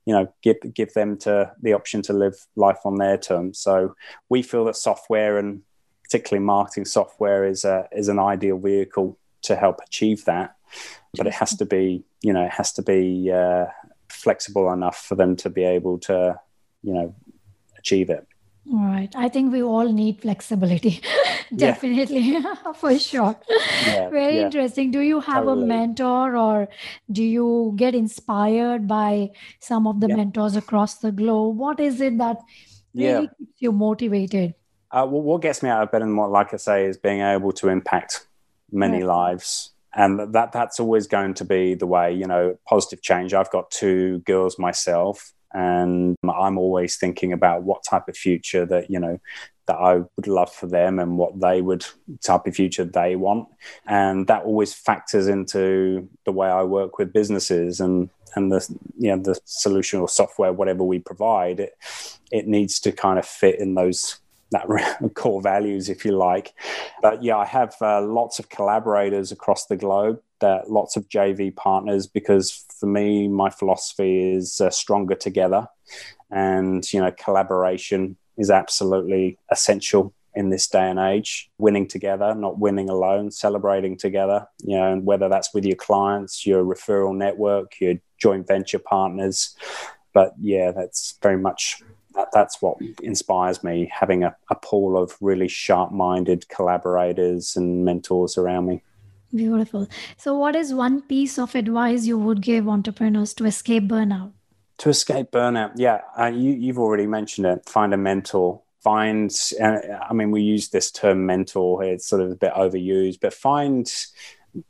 you 0.06 0.14
know, 0.14 0.32
give 0.42 0.56
give 0.74 0.92
them 0.94 1.16
to 1.18 1.52
the 1.62 1.72
option 1.72 2.02
to 2.02 2.12
live 2.12 2.34
life 2.56 2.80
on 2.84 2.96
their 2.96 3.16
terms. 3.16 3.58
So 3.58 3.94
we 4.28 4.42
feel 4.42 4.64
that 4.66 4.76
software 4.76 5.38
and 5.38 5.62
particularly 6.02 6.44
marketing 6.44 6.84
software 6.84 7.44
is 7.44 7.64
a 7.64 7.88
is 7.92 8.08
an 8.08 8.18
ideal 8.18 8.58
vehicle 8.58 9.18
to 9.42 9.56
help 9.56 9.80
achieve 9.86 10.24
that. 10.24 10.56
But 11.16 11.26
it 11.28 11.34
has 11.34 11.56
to 11.56 11.64
be, 11.64 12.04
you 12.22 12.32
know, 12.32 12.44
it 12.44 12.50
has 12.50 12.72
to 12.72 12.82
be 12.82 13.30
uh, 13.30 13.66
flexible 14.08 14.72
enough 14.72 14.96
for 14.96 15.14
them 15.14 15.36
to 15.36 15.50
be 15.50 15.62
able 15.62 15.98
to, 16.00 16.38
you 16.82 16.92
know, 16.92 17.14
achieve 17.78 18.10
it. 18.10 18.26
Right. 18.66 19.10
I 19.14 19.28
think 19.28 19.52
we 19.52 19.62
all 19.62 19.92
need 19.92 20.22
flexibility. 20.22 21.02
Definitely, 21.54 22.38
for 22.76 22.98
sure. 22.98 23.36
Yeah, 23.86 24.08
Very 24.08 24.36
yeah. 24.36 24.46
interesting. 24.46 24.90
Do 24.90 25.00
you 25.00 25.20
have 25.20 25.44
totally. 25.44 25.64
a 25.64 25.66
mentor 25.66 26.36
or 26.36 26.68
do 27.12 27.22
you 27.22 27.74
get 27.76 27.94
inspired 27.94 28.88
by 28.88 29.30
some 29.60 29.86
of 29.86 30.00
the 30.00 30.08
yeah. 30.08 30.16
mentors 30.16 30.56
across 30.56 30.96
the 30.96 31.12
globe? 31.12 31.58
What 31.58 31.78
is 31.78 32.00
it 32.00 32.16
that 32.18 32.38
really 32.94 33.28
keeps 33.38 33.60
you 33.60 33.72
motivated? 33.72 34.54
Uh, 34.90 35.06
well, 35.10 35.22
what 35.22 35.42
gets 35.42 35.62
me 35.62 35.68
out 35.68 35.82
of 35.82 35.92
bed 35.92 36.02
and 36.02 36.16
what, 36.16 36.30
like 36.30 36.54
I 36.54 36.56
say, 36.56 36.86
is 36.86 36.96
being 36.96 37.20
able 37.20 37.52
to 37.52 37.68
impact 37.68 38.26
many 38.72 39.02
right. 39.02 39.08
lives 39.08 39.74
and 39.94 40.32
that 40.34 40.52
that's 40.52 40.80
always 40.80 41.06
going 41.06 41.34
to 41.34 41.44
be 41.44 41.74
the 41.74 41.86
way 41.86 42.12
you 42.12 42.26
know 42.26 42.56
positive 42.66 43.00
change 43.02 43.32
i've 43.32 43.50
got 43.50 43.70
two 43.70 44.18
girls 44.20 44.58
myself 44.58 45.32
and 45.54 46.16
i'm 46.28 46.58
always 46.58 46.96
thinking 46.96 47.32
about 47.32 47.62
what 47.62 47.84
type 47.84 48.08
of 48.08 48.16
future 48.16 48.66
that 48.66 48.90
you 48.90 48.98
know 48.98 49.18
that 49.66 49.76
i 49.76 49.94
would 49.94 50.26
love 50.26 50.52
for 50.52 50.66
them 50.66 50.98
and 50.98 51.16
what 51.16 51.40
they 51.40 51.62
would 51.62 51.86
type 52.22 52.46
of 52.46 52.54
future 52.54 52.84
they 52.84 53.16
want. 53.16 53.48
And 53.86 54.26
that 54.26 54.44
always 54.44 54.74
factors 54.74 55.26
into 55.26 56.08
the 56.24 56.32
way 56.32 56.48
i 56.48 56.62
work 56.62 56.98
with 56.98 57.12
businesses 57.12 57.80
and 57.80 58.10
and 58.34 58.52
the 58.52 58.76
you 58.98 59.08
know 59.14 59.22
the 59.22 59.38
solution 59.44 60.00
or 60.00 60.08
software 60.08 60.52
whatever 60.52 60.82
we 60.82 60.98
provide 60.98 61.60
it 61.60 61.74
it 62.32 62.48
needs 62.48 62.80
to 62.80 62.90
kind 62.90 63.18
of 63.18 63.24
fit 63.24 63.60
in 63.60 63.74
those 63.74 64.18
that 64.50 64.66
core 65.14 65.40
values 65.40 65.88
if 65.88 66.04
you 66.04 66.12
like. 66.12 66.52
But 67.00 67.22
yeah 67.22 67.38
i 67.38 67.46
have 67.46 67.74
uh, 67.80 68.02
lots 68.02 68.38
of 68.38 68.48
collaborators 68.48 69.32
across 69.32 69.66
the 69.66 69.76
globe 69.76 70.20
that 70.44 70.70
lots 70.70 70.96
of 70.96 71.08
jv 71.08 71.56
partners 71.56 72.06
because 72.06 72.64
for 72.84 72.90
me, 72.90 73.28
my 73.28 73.48
philosophy 73.48 74.34
is 74.34 74.60
uh, 74.60 74.68
stronger 74.68 75.14
together, 75.14 75.66
and 76.30 76.84
you 76.92 77.00
know, 77.00 77.10
collaboration 77.12 78.16
is 78.36 78.50
absolutely 78.50 79.38
essential 79.50 80.12
in 80.34 80.50
this 80.50 80.68
day 80.68 80.90
and 80.90 80.98
age. 80.98 81.50
Winning 81.56 81.88
together, 81.88 82.34
not 82.34 82.58
winning 82.58 82.90
alone, 82.90 83.30
celebrating 83.30 83.96
together. 83.96 84.46
You 84.62 84.76
know, 84.76 84.92
and 84.92 85.06
whether 85.06 85.30
that's 85.30 85.54
with 85.54 85.64
your 85.64 85.76
clients, 85.76 86.46
your 86.46 86.62
referral 86.62 87.16
network, 87.16 87.80
your 87.80 87.94
joint 88.18 88.46
venture 88.46 88.80
partners. 88.80 89.56
But 90.12 90.34
yeah, 90.38 90.70
that's 90.70 91.16
very 91.22 91.38
much 91.38 91.82
that, 92.14 92.28
that's 92.34 92.60
what 92.60 92.76
inspires 93.02 93.64
me 93.64 93.90
having 93.92 94.24
a, 94.24 94.36
a 94.50 94.56
pool 94.56 95.02
of 95.02 95.16
really 95.22 95.48
sharp-minded 95.48 96.48
collaborators 96.50 97.56
and 97.56 97.84
mentors 97.84 98.36
around 98.36 98.66
me 98.66 98.82
Beautiful. 99.34 99.88
So, 100.16 100.38
what 100.38 100.54
is 100.54 100.72
one 100.72 101.02
piece 101.02 101.38
of 101.38 101.54
advice 101.54 102.04
you 102.04 102.18
would 102.18 102.40
give 102.40 102.68
entrepreneurs 102.68 103.34
to 103.34 103.46
escape 103.46 103.84
burnout? 103.84 104.32
To 104.78 104.90
escape 104.90 105.30
burnout, 105.32 105.72
yeah, 105.76 106.00
uh, 106.18 106.26
you, 106.26 106.52
you've 106.52 106.78
already 106.78 107.06
mentioned 107.06 107.46
it. 107.46 107.68
Find 107.68 107.92
a 107.94 107.96
mentor, 107.96 108.62
find 108.84 109.34
uh, 109.62 109.78
i 110.08 110.12
mean 110.12 110.30
we 110.30 110.42
use 110.42 110.68
this 110.68 110.90
term 110.90 111.24
mentor 111.24 111.82
it's 111.82 112.06
sort 112.06 112.20
of 112.20 112.30
a 112.30 112.36
bit 112.36 112.52
overused 112.52 113.18
but 113.20 113.32
find 113.32 113.90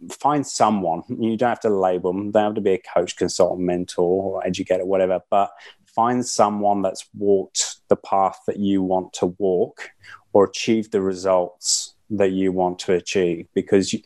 find 0.08 0.46
someone 0.46 1.02
you 1.08 1.36
don't 1.36 1.48
have 1.48 1.60
to 1.60 1.68
label 1.68 2.12
them 2.12 2.30
they 2.30 2.40
have 2.40 2.54
to 2.54 2.60
be 2.60 2.74
a 2.74 2.82
coach 2.94 3.16
consultant 3.16 3.60
mentor 3.60 4.22
or 4.22 4.46
educator 4.46 4.86
whatever 4.86 5.20
but 5.30 5.50
find 5.84 6.24
someone 6.24 6.80
that's 6.80 7.06
walked 7.14 7.76
the 7.88 7.96
path 7.96 8.38
that 8.46 8.56
you 8.56 8.82
want 8.82 9.12
to 9.12 9.26
walk 9.38 9.90
or 10.32 10.44
achieve 10.44 10.90
the 10.92 11.00
results 11.00 11.94
that 12.08 12.30
you 12.30 12.52
want 12.52 12.78
to 12.78 12.92
achieve 12.92 13.46
because 13.54 13.92
you, 13.92 14.00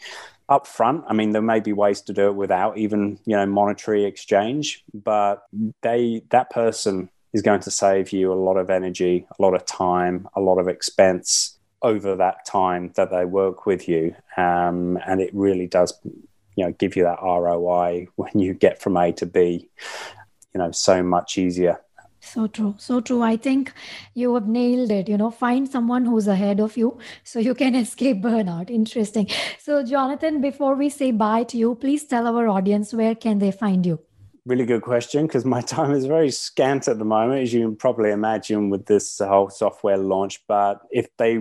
up 0.48 0.66
front 0.66 1.04
i 1.08 1.12
mean 1.12 1.32
there 1.32 1.42
may 1.42 1.61
be 1.61 1.72
ways 1.72 2.00
to 2.00 2.12
do 2.12 2.28
it 2.28 2.34
without 2.34 2.76
even 2.78 3.18
you 3.26 3.37
know 3.37 3.46
monetary 3.46 4.04
exchange 4.04 4.84
but 4.94 5.42
they 5.82 6.22
that 6.30 6.50
person 6.50 7.08
is 7.34 7.42
going 7.42 7.61
to 7.61 7.70
save 7.70 8.12
you 8.12 8.32
a 8.32 8.34
lot 8.34 8.56
of 8.56 8.70
energy 8.70 9.26
a 9.38 9.42
lot 9.42 9.54
of 9.54 9.64
time 9.66 10.26
a 10.34 10.40
lot 10.40 10.58
of 10.58 10.68
expense 10.68 11.58
over 11.82 12.16
that 12.16 12.44
time 12.44 12.92
that 12.96 13.11
they 13.11 13.24
work 13.24 13.66
with 13.66 13.88
you. 13.88 14.14
Um, 14.37 14.98
and 15.06 15.20
it 15.20 15.30
really 15.32 15.66
does 15.66 15.92
you 16.56 16.64
know 16.64 16.72
give 16.72 16.96
you 16.96 17.04
that 17.04 17.22
roi 17.22 18.08
when 18.16 18.32
you 18.34 18.52
get 18.52 18.82
from 18.82 18.96
a 18.96 19.12
to 19.12 19.26
b 19.26 19.68
you 20.52 20.58
know 20.58 20.72
so 20.72 21.04
much 21.04 21.38
easier 21.38 21.80
so 22.28 22.46
true. 22.46 22.74
So 22.78 23.00
true. 23.00 23.22
I 23.22 23.36
think 23.36 23.72
you 24.14 24.34
have 24.34 24.46
nailed 24.46 24.90
it. 24.90 25.08
You 25.08 25.16
know, 25.16 25.30
find 25.30 25.68
someone 25.68 26.04
who's 26.04 26.26
ahead 26.26 26.60
of 26.60 26.76
you 26.76 26.98
so 27.24 27.38
you 27.38 27.54
can 27.54 27.74
escape 27.84 28.22
burnout. 28.22 28.70
Interesting. 28.70 29.28
So, 29.58 29.82
Jonathan, 29.82 30.40
before 30.40 30.74
we 30.74 30.88
say 30.88 31.10
bye 31.10 31.44
to 31.44 31.56
you, 31.56 31.74
please 31.74 32.04
tell 32.04 32.26
our 32.26 32.48
audience 32.48 32.92
where 32.92 33.14
can 33.14 33.38
they 33.38 33.50
find 33.50 33.84
you? 33.84 34.00
Really 34.46 34.64
good 34.64 34.82
question 34.82 35.26
because 35.26 35.44
my 35.44 35.60
time 35.76 35.92
is 35.92 36.06
very 36.06 36.30
scant 36.30 36.88
at 36.88 36.98
the 36.98 37.04
moment, 37.04 37.42
as 37.42 37.52
you 37.52 37.60
can 37.60 37.76
probably 37.76 38.10
imagine 38.10 38.70
with 38.70 38.86
this 38.86 39.18
whole 39.18 39.50
software 39.50 39.98
launch. 39.98 40.40
But 40.46 40.80
if 40.90 41.14
they, 41.16 41.36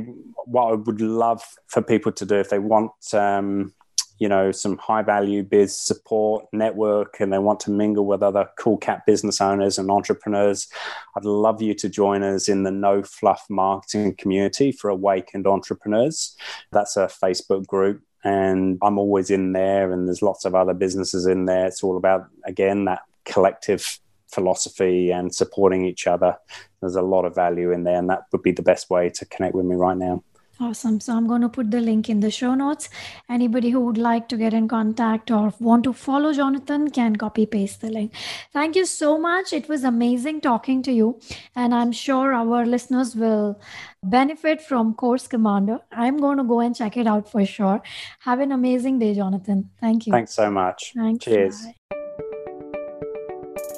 what 0.46 0.72
I 0.72 0.76
would 0.76 1.02
love 1.02 1.44
for 1.68 1.82
people 1.82 2.12
to 2.12 2.26
do, 2.26 2.36
if 2.36 2.50
they 2.50 2.60
want 2.60 2.92
um, 3.14 3.74
you 4.20 4.28
know 4.28 4.52
some 4.52 4.78
high 4.78 5.02
value 5.02 5.44
biz 5.44 5.76
support 5.76 6.46
network 6.52 7.20
and 7.20 7.32
they 7.32 7.40
want 7.40 7.60
to 7.62 7.72
mingle 7.72 8.06
with 8.06 8.24
other 8.24 8.50
cool 8.60 8.78
cat 8.78 9.06
business 9.06 9.42
owners 9.42 9.78
and 9.78 9.92
entrepreneurs. 9.92 10.68
I'd 11.16 11.26
love 11.26 11.62
you 11.62 11.74
to 11.76 11.90
join 11.90 12.24
us 12.24 12.50
in 12.50 12.64
the 12.64 12.72
no 12.72 13.04
fluff 13.04 13.46
marketing 13.50 14.16
community 14.16 14.72
for 14.72 14.90
awakened 14.90 15.48
entrepreneurs. 15.48 16.36
That's 16.72 16.98
a 16.98 17.08
facebook 17.08 17.66
group 17.68 18.02
and 18.24 18.80
i'm 18.82 18.98
always 18.98 19.30
in 19.30 19.54
there 19.54 19.92
and 19.92 20.08
there's 20.08 20.24
lots 20.24 20.44
of 20.44 20.56
other 20.56 20.74
businesses 20.74 21.26
in 21.26 21.46
there. 21.46 21.68
It's 21.68 21.84
all 21.84 21.98
about 21.98 22.28
again 22.46 22.86
that 22.86 23.02
collective 23.26 24.00
philosophy 24.30 25.12
and 25.12 25.34
supporting 25.34 25.86
each 25.86 26.08
other. 26.08 26.38
There's 26.82 26.96
a 26.96 27.02
lot 27.02 27.26
of 27.26 27.36
value 27.36 27.72
in 27.72 27.84
there 27.84 27.98
and 27.98 28.10
that 28.10 28.24
would 28.32 28.42
be 28.42 28.52
the 28.52 28.62
best 28.62 28.90
way 28.90 29.10
to 29.10 29.26
connect 29.26 29.56
with 29.56 29.66
me 29.66 29.76
right 29.76 29.98
now 29.98 30.24
Awesome. 30.60 31.00
So 31.00 31.16
I'm 31.16 31.28
going 31.28 31.42
to 31.42 31.50
put 31.50 31.70
the 31.70 31.80
link 31.80 32.10
in 32.10 32.20
the 32.20 32.32
show 32.32 32.56
notes. 32.56 32.90
Anybody 33.30 33.70
who 33.70 33.80
would 33.82 33.98
like 33.98 34.28
to 34.30 34.38
get 34.38 34.54
in 34.54 34.68
contact 34.68 35.30
or 35.30 35.54
want 35.60 35.84
to 35.84 35.94
follow 35.94 36.34
Jonathan 36.34 36.90
can 36.90 37.16
copy 37.16 37.46
paste 37.46 37.82
the 37.82 37.92
link. 37.92 38.14
Thank 38.54 38.76
you 38.76 38.86
so 38.86 39.20
much. 39.20 39.54
It 39.54 39.70
was 39.70 39.84
amazing 39.84 40.42
talking 40.42 40.82
to 40.84 40.92
you. 40.92 41.20
And 41.56 41.76
I'm 41.76 41.92
sure 41.92 42.34
our 42.34 42.66
listeners 42.66 43.16
will 43.16 43.62
benefit 44.02 44.62
from 44.62 44.96
Course 44.96 45.28
Commander. 45.28 45.80
I'm 45.92 46.18
going 46.18 46.38
to 46.38 46.44
go 46.44 46.60
and 46.60 46.76
check 46.76 46.98
it 46.98 47.06
out 47.06 47.30
for 47.30 47.46
sure. 47.46 47.82
Have 48.20 48.40
an 48.40 48.52
amazing 48.52 48.98
day, 48.98 49.14
Jonathan. 49.14 49.70
Thank 49.80 50.08
you. 50.08 50.12
Thanks 50.12 50.34
so 50.34 50.50
much. 50.50 50.94
Thanks. 50.96 51.24
Cheers. 51.24 51.66
Bye. 51.66 51.76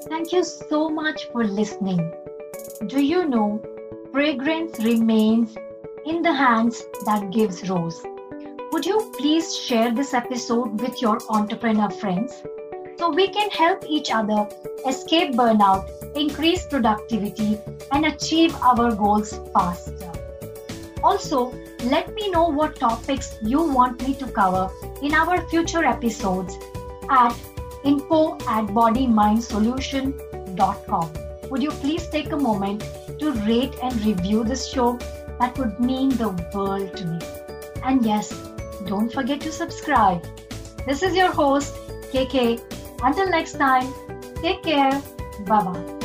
Thank 0.07 0.31
you 0.31 0.43
so 0.43 0.89
much 0.89 1.25
for 1.31 1.43
listening. 1.43 2.13
Do 2.87 3.01
you 3.01 3.27
know 3.27 3.61
fragrance 4.11 4.79
remains 4.79 5.55
in 6.05 6.21
the 6.21 6.33
hands 6.33 6.83
that 7.05 7.31
gives 7.31 7.69
rose. 7.69 8.01
Would 8.71 8.85
you 8.85 9.11
please 9.17 9.57
share 9.57 9.91
this 9.91 10.13
episode 10.13 10.79
with 10.79 11.01
your 11.01 11.19
entrepreneur 11.29 11.89
friends 11.89 12.43
so 12.97 13.09
we 13.09 13.27
can 13.29 13.49
help 13.49 13.83
each 13.87 14.11
other 14.11 14.47
escape 14.87 15.33
burnout, 15.33 15.89
increase 16.15 16.65
productivity, 16.65 17.59
and 17.91 18.05
achieve 18.05 18.55
our 18.61 18.95
goals 18.95 19.37
faster? 19.53 20.11
Also, 21.03 21.53
let 21.85 22.13
me 22.13 22.29
know 22.29 22.47
what 22.47 22.75
topics 22.75 23.35
you 23.41 23.61
want 23.61 24.05
me 24.07 24.13
to 24.15 24.27
cover 24.27 24.69
in 25.01 25.13
our 25.13 25.41
future 25.49 25.85
episodes 25.85 26.57
at 27.09 27.33
info 27.83 28.35
at 28.35 28.67
bodymindsolution.com. 28.67 31.13
Would 31.49 31.63
you 31.63 31.71
please 31.71 32.07
take 32.07 32.31
a 32.31 32.37
moment 32.37 32.83
to 33.19 33.31
rate 33.31 33.75
and 33.81 34.05
review 34.05 34.43
this 34.43 34.67
show 34.67 34.99
that 35.39 35.57
would 35.57 35.79
mean 35.79 36.09
the 36.09 36.29
world 36.53 36.95
to 36.97 37.05
me. 37.05 37.19
And 37.83 38.05
yes, 38.05 38.31
don't 38.85 39.11
forget 39.11 39.41
to 39.41 39.51
subscribe. 39.51 40.25
This 40.85 41.03
is 41.03 41.15
your 41.15 41.31
host, 41.31 41.75
KK. 42.11 42.61
Until 43.03 43.29
next 43.29 43.53
time, 43.53 43.93
take 44.41 44.63
care. 44.63 45.01
Bye 45.45 45.63
bye. 45.63 45.98